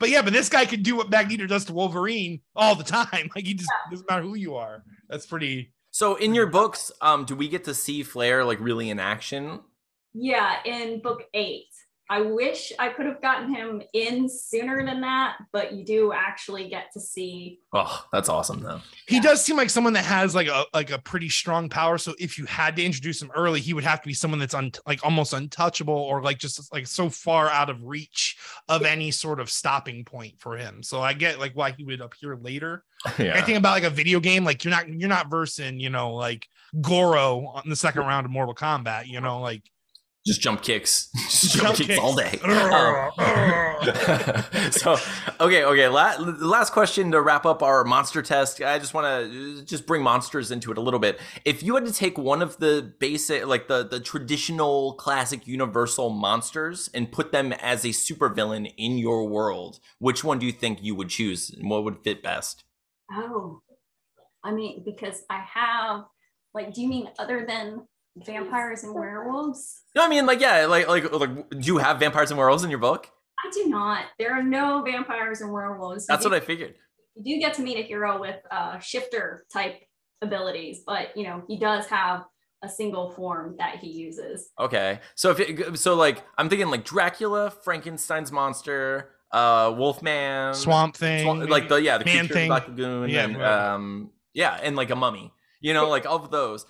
[0.00, 3.30] But yeah, but this guy can do what Magneto does to Wolverine all the time.
[3.34, 4.82] Like he just doesn't matter who you are.
[5.08, 5.72] That's pretty.
[5.92, 9.60] So in your books, um, do we get to see Flair like really in action?
[10.12, 11.66] yeah, in book eight.
[12.10, 16.68] I wish I could have gotten him in sooner than that, but you do actually
[16.68, 17.60] get to see.
[17.72, 18.80] Oh, that's awesome though.
[19.08, 19.22] He yeah.
[19.22, 21.96] does seem like someone that has like a like a pretty strong power.
[21.96, 24.54] So if you had to introduce him early, he would have to be someone that's
[24.54, 28.36] un, like almost untouchable or like just like so far out of reach
[28.68, 30.82] of any sort of stopping point for him.
[30.82, 32.84] So I get like why he would appear later.
[33.18, 33.36] Yeah.
[33.36, 36.14] I think about like a video game, like you're not you're not versing, you know,
[36.14, 36.48] like
[36.80, 39.62] Goro on the second round of Mortal Kombat, you know, like
[40.26, 42.38] just jump kicks, just jump, jump kicks, kicks, all day.
[42.44, 43.12] um,
[44.72, 44.96] so,
[45.40, 45.88] okay, okay.
[45.88, 48.62] La- last question to wrap up our monster test.
[48.62, 51.20] I just want to just bring monsters into it a little bit.
[51.44, 56.08] If you had to take one of the basic, like the the traditional classic universal
[56.08, 60.78] monsters, and put them as a supervillain in your world, which one do you think
[60.82, 62.64] you would choose, and what would fit best?
[63.12, 63.60] Oh,
[64.42, 66.04] I mean, because I have
[66.54, 67.86] like, do you mean other than
[68.16, 69.82] vampires and werewolves?
[69.94, 72.70] No, I mean like yeah, like like like do you have vampires and werewolves in
[72.70, 73.10] your book?
[73.44, 74.04] I do not.
[74.18, 76.06] There are no vampires and werewolves.
[76.06, 76.74] That's what I figured.
[77.16, 79.82] You do get to meet a hero with uh, shifter type
[80.22, 82.24] abilities, but you know he does have
[82.62, 84.50] a single form that he uses.
[84.58, 90.96] Okay, so if it, so, like I'm thinking like Dracula, Frankenstein's monster, uh, Wolfman, Swamp
[90.96, 94.76] Thing, Swamp, like the yeah the Man Thing, Black Lagoon, yeah, and, um, yeah, and
[94.76, 95.32] like a mummy.
[95.60, 96.66] You know, like of those.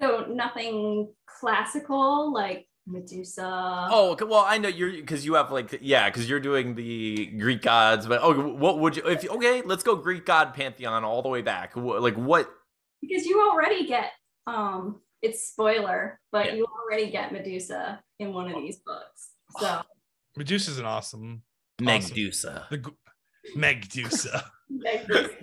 [0.00, 3.88] So nothing classical like Medusa.
[3.90, 7.62] Oh well, I know you're because you have like yeah, because you're doing the Greek
[7.62, 8.06] gods.
[8.06, 9.62] But oh, what would you if okay?
[9.62, 11.76] Let's go Greek god pantheon all the way back.
[11.76, 12.50] Like what?
[13.00, 14.12] Because you already get
[14.46, 16.54] um, it's spoiler, but yeah.
[16.54, 19.30] you already get Medusa in one of these books.
[19.58, 19.82] So
[20.38, 21.42] Medusa's an awesome
[21.80, 22.62] Megdusa.
[22.64, 22.96] Awesome,
[23.54, 24.42] the Megdusa.
[24.86, 25.36] Megdusa.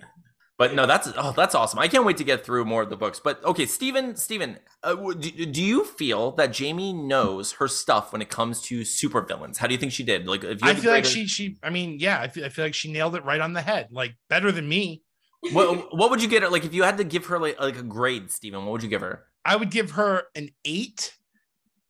[0.57, 1.77] But no, that's oh, that's awesome.
[1.77, 3.19] I can't wait to get through more of the books.
[3.19, 8.23] But okay, Stephen, Stephen, uh, do, do you feel that Jamie knows her stuff when
[8.23, 9.57] it comes to supervillains?
[9.57, 10.27] How do you think she did?
[10.27, 12.65] Like, if you I feel like she, she, I mean, yeah, I feel, I feel
[12.65, 13.89] like she nailed it right on the head.
[13.91, 15.03] Like better than me.
[15.51, 16.49] what what would you get her?
[16.49, 18.89] Like, if you had to give her like, like a grade, Stephen, what would you
[18.89, 19.25] give her?
[19.45, 21.13] I would give her an eight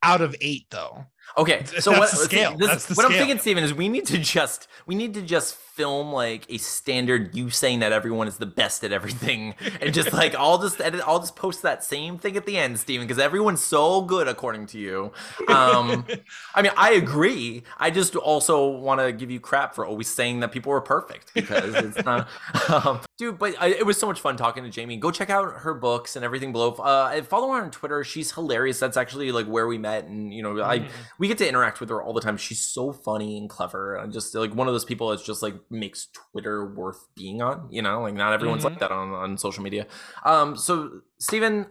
[0.03, 1.05] out of eight, though.
[1.37, 2.57] Okay, so That's what scale?
[2.57, 3.11] This, That's the what scale.
[3.11, 6.57] I'm thinking, Stephen, is we need to just we need to just film like a
[6.57, 10.81] standard you saying that everyone is the best at everything and just like I'll just
[10.81, 14.27] edit I'll just post that same thing at the end, Steven, because everyone's so good
[14.27, 15.11] according to you.
[15.47, 16.03] Um
[16.55, 17.61] I mean I agree.
[17.77, 21.31] I just also want to give you crap for always saying that people are perfect
[21.35, 22.27] because it's not
[22.69, 24.97] um, dude, but I, it was so much fun talking to Jamie.
[24.97, 26.71] Go check out her books and everything below.
[26.71, 28.03] Uh follow her on Twitter.
[28.03, 28.79] She's hilarious.
[28.79, 30.87] That's actually like where we met and you know, I mm-hmm.
[31.19, 32.37] We get to interact with her all the time.
[32.37, 35.55] She's so funny and clever and just like one of those people that's just like
[35.69, 37.67] makes Twitter worth being on.
[37.71, 38.73] You know, like not everyone's mm-hmm.
[38.73, 39.87] like that on, on social media.
[40.25, 41.67] Um, so Stephen,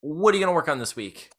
[0.00, 1.30] what are you gonna work on this week?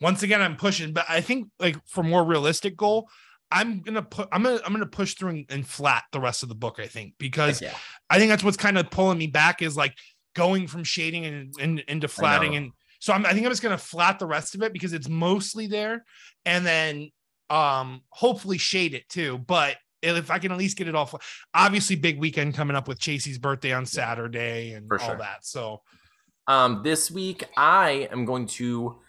[0.00, 3.08] Once again, I'm pushing, but I think like for more realistic goal,
[3.50, 6.48] I'm gonna put I'm gonna I'm gonna push through and, and flat the rest of
[6.48, 6.78] the book.
[6.78, 7.74] I think because yeah.
[8.10, 9.96] I think that's what's kind of pulling me back is like
[10.34, 12.72] going from shading and, and into flatting and
[13.02, 15.66] so I'm, I think I'm just gonna flat the rest of it because it's mostly
[15.66, 16.04] there,
[16.44, 17.10] and then
[17.50, 19.38] um hopefully shade it too.
[19.38, 21.14] But if I can at least get it off.
[21.52, 25.44] Obviously, big weekend coming up with Chasey's birthday on Saturday and all that.
[25.44, 25.82] So,
[26.46, 29.00] um, this week I am going to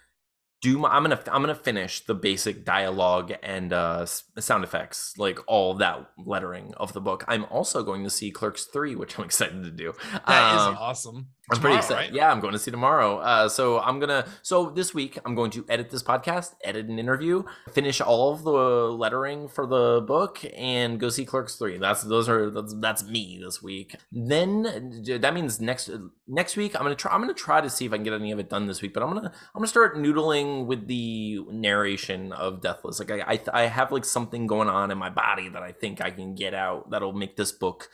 [0.60, 5.38] do my, I'm gonna I'm gonna finish the basic dialogue and uh, sound effects, like
[5.46, 7.22] all that lettering of the book.
[7.28, 9.92] I'm also going to see Clerks three, which I'm excited to do.
[10.26, 11.28] That um, is awesome.
[11.50, 12.10] I'm tomorrow, pretty excited.
[12.10, 12.14] Right?
[12.14, 13.18] Yeah, I'm going to see tomorrow.
[13.18, 14.26] Uh, so I'm gonna.
[14.42, 18.44] So this week I'm going to edit this podcast, edit an interview, finish all of
[18.44, 21.76] the lettering for the book, and go see Clerks three.
[21.76, 23.96] That's those are that's, that's me this week.
[24.10, 25.90] Then that means next
[26.26, 27.12] next week I'm gonna try.
[27.12, 28.94] I'm gonna try to see if I can get any of it done this week.
[28.94, 33.00] But I'm gonna I'm gonna start noodling with the narration of Deathless.
[33.00, 36.00] Like I I, I have like something going on in my body that I think
[36.00, 37.90] I can get out that'll make this book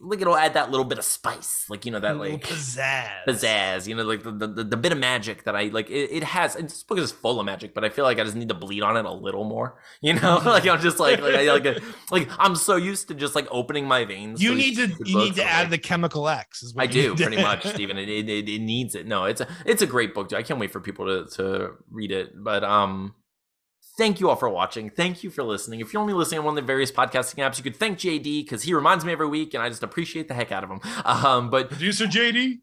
[0.00, 3.88] like it'll add that little bit of spice, like you know that like pizzazz, pizzazz.
[3.88, 5.90] You know, like the, the, the bit of magic that I like.
[5.90, 6.54] It, it has.
[6.54, 8.82] This book is full of magic, but I feel like I just need to bleed
[8.82, 9.78] on it a little more.
[10.04, 11.80] You know, like I'm just like like I, like, a,
[12.10, 14.42] like I'm so used to just like opening my veins.
[14.42, 16.72] You need to you need to add like, the chemical X.
[16.76, 17.98] I do pretty much, Stephen.
[17.98, 19.06] It, it, it, it needs it.
[19.06, 20.32] No, it's a it's a great book.
[20.32, 22.42] I can't wait for people to to read it.
[22.42, 23.14] But um
[23.98, 24.88] Thank you all for watching.
[24.88, 25.80] Thank you for listening.
[25.80, 28.44] If you're only listening on one of the various podcasting apps, you could thank JD
[28.44, 30.80] because he reminds me every week, and I just appreciate the heck out of him.
[31.04, 32.60] Um, but producer JD,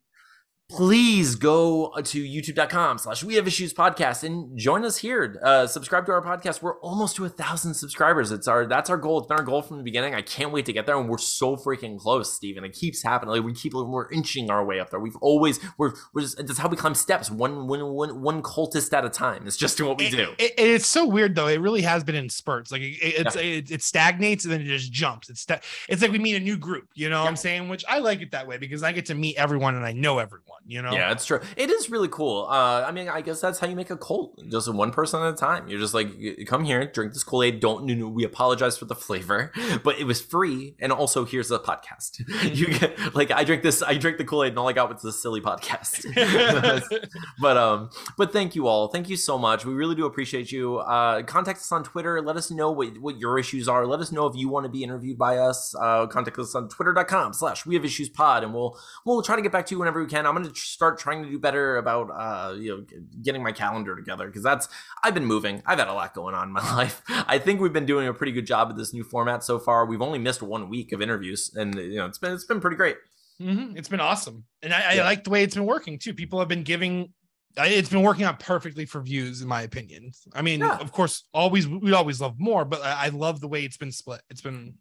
[0.70, 5.40] please go to youtube.com slash we have issues podcast and join us here.
[5.44, 6.62] Uh, subscribe to our podcast.
[6.62, 8.32] We're almost to a thousand subscribers.
[8.32, 9.18] It's our that's our goal.
[9.18, 10.14] It's been our goal from the beginning.
[10.14, 12.64] I can't wait to get there and we're so freaking close steven.
[12.64, 13.36] It keeps happening.
[13.36, 15.00] Like we keep we're inching our way up there.
[15.00, 18.94] We've always we're, we're just that's how we climb steps one one one one cultist
[18.94, 20.34] at a time it's just what we do.
[20.38, 21.48] it, it, it's so weird though.
[21.48, 22.72] It really has been in spurts.
[22.72, 23.42] Like it, it's yeah.
[23.42, 25.30] it, it, stagnates and then it just jumps.
[25.30, 27.24] It's sta- it's like we meet a new group you know yeah.
[27.24, 27.70] what i'm saying?
[27.70, 30.20] Which i like it that way because i get to meet everyone and i know
[30.20, 30.92] everyone you know?
[30.92, 31.40] Yeah it's true.
[31.56, 32.48] It is really cool.
[32.50, 35.34] Uh i mean i guess that's how you make a cult just one person at
[35.34, 35.68] a time.
[35.68, 36.10] You're just like
[36.48, 39.52] come here drink this kool-aid don't we apologize for the flavor
[39.84, 42.22] but it was free and also here's the podcast.
[42.60, 45.02] You get like i drink this i drink the kool-aid and all i got was
[45.02, 46.06] this silly podcast.
[47.40, 48.88] But um but thank you all.
[48.88, 49.66] Thank you so much.
[49.66, 50.80] We really do appreciate you.
[50.80, 52.22] Uh contact us on twitter.
[52.22, 53.86] Let us know what, what your issues are.
[53.86, 55.76] Let us know if you want to be interviewed by us.
[55.80, 59.42] Uh contact us on twitter.com slash we have issues pod and we'll we'll try to
[59.42, 60.26] get back to you whenever we can.
[60.26, 62.86] I'm going to start trying to do better about uh you know
[63.22, 64.70] getting my calendar together because that's
[65.04, 65.62] i've been moving.
[65.66, 67.02] I've had a lot going on in my life.
[67.10, 69.86] I think we've been doing a pretty good job of this new format so far.
[69.86, 72.78] We've only missed one week of interviews and you know it's been it's been pretty
[72.78, 72.98] great.
[73.42, 73.78] Mm-hmm.
[73.78, 74.44] it's been awesome.
[74.62, 75.02] And I, yeah.
[75.02, 76.14] I like the way it's been working too.
[76.14, 77.14] People have been giving
[77.58, 80.12] it's been working out perfectly for views in my opinion.
[80.34, 80.78] I mean yeah.
[80.78, 84.22] of course always we always love more but i love the way it's been split.
[84.30, 84.76] It's been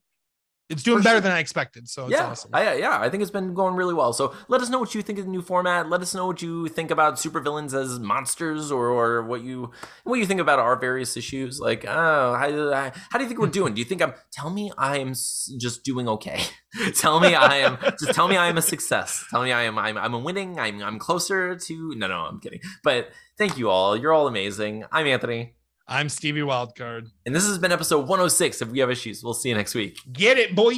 [0.68, 1.20] it's doing For better sure.
[1.22, 1.88] than I expected.
[1.88, 2.50] So yeah, awesome.
[2.52, 4.12] I, yeah, I think it's been going really well.
[4.12, 5.88] So let us know what you think of the new format.
[5.88, 9.70] Let us know what you think about supervillains as monsters, or, or what you
[10.04, 11.58] what you think about our various issues.
[11.58, 13.74] Like, oh, how, how do you think we're doing?
[13.74, 14.12] Do you think I'm?
[14.30, 16.42] Tell me I am just doing okay.
[16.94, 17.78] tell me I am.
[17.98, 19.24] Just tell me I am a success.
[19.30, 19.78] Tell me I am.
[19.78, 19.96] I'm.
[19.96, 20.58] I'm winning.
[20.58, 20.82] I'm.
[20.82, 21.94] I'm closer to.
[21.96, 22.60] No, no, I'm kidding.
[22.84, 23.08] But
[23.38, 23.96] thank you all.
[23.96, 24.84] You're all amazing.
[24.92, 25.54] I'm Anthony.
[25.90, 27.08] I'm Stevie Wildcard.
[27.24, 29.24] And this has been episode 106 If We Have Issues.
[29.24, 29.98] We'll see you next week.
[30.12, 30.74] Get it, boy.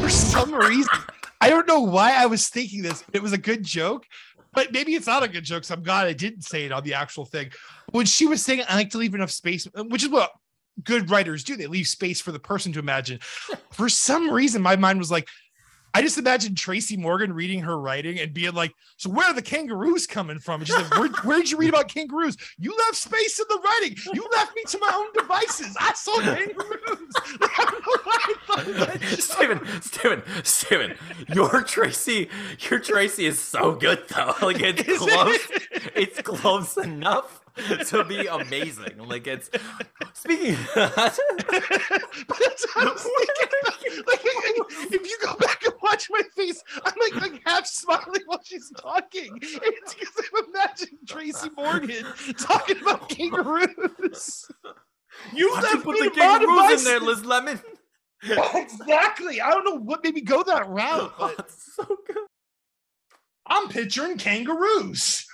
[0.00, 0.88] For some reason,
[1.42, 4.06] I don't know why I was thinking this, but it was a good joke.
[4.54, 5.64] But maybe it's not a good joke.
[5.64, 7.50] So I'm glad I didn't say it on the actual thing.
[7.90, 10.30] When she was saying, I like to leave enough space, which is what
[10.82, 11.56] good writers do.
[11.56, 13.20] They leave space for the person to imagine.
[13.70, 15.28] for some reason, my mind was like,
[15.96, 19.40] I just imagined Tracy Morgan reading her writing and being like, "So where are the
[19.40, 22.36] kangaroos coming from?" And she's like, Where, "Where did you read about kangaroos?
[22.58, 23.96] You left space in the writing.
[24.12, 25.74] You left me to my own devices.
[25.80, 27.12] I saw kangaroos."
[28.78, 30.96] Like, Steven, Steven, Steven,
[31.34, 32.28] your Tracy,
[32.68, 34.34] your Tracy is so good though.
[34.42, 35.50] Like it's is close.
[35.50, 35.92] It?
[35.94, 37.45] It's close enough
[37.86, 38.98] to be amazing.
[38.98, 39.48] Like it's
[40.12, 40.56] speaking.
[40.74, 44.04] but that's what I was thinking.
[44.06, 44.20] Like,
[44.92, 48.70] if you go back and watch my face, I'm like like half smiling while she's
[48.78, 49.38] talking.
[49.40, 52.06] It's because I'm imagining Tracy Morgan
[52.38, 54.50] talking about kangaroos.
[55.32, 57.60] You Why'd left you put the kangaroos in there, Liz Lemon.
[58.22, 59.40] exactly.
[59.40, 61.12] I don't know what made me go that route.
[61.18, 62.16] Oh, but oh, so good.
[63.46, 65.26] I'm picturing kangaroos.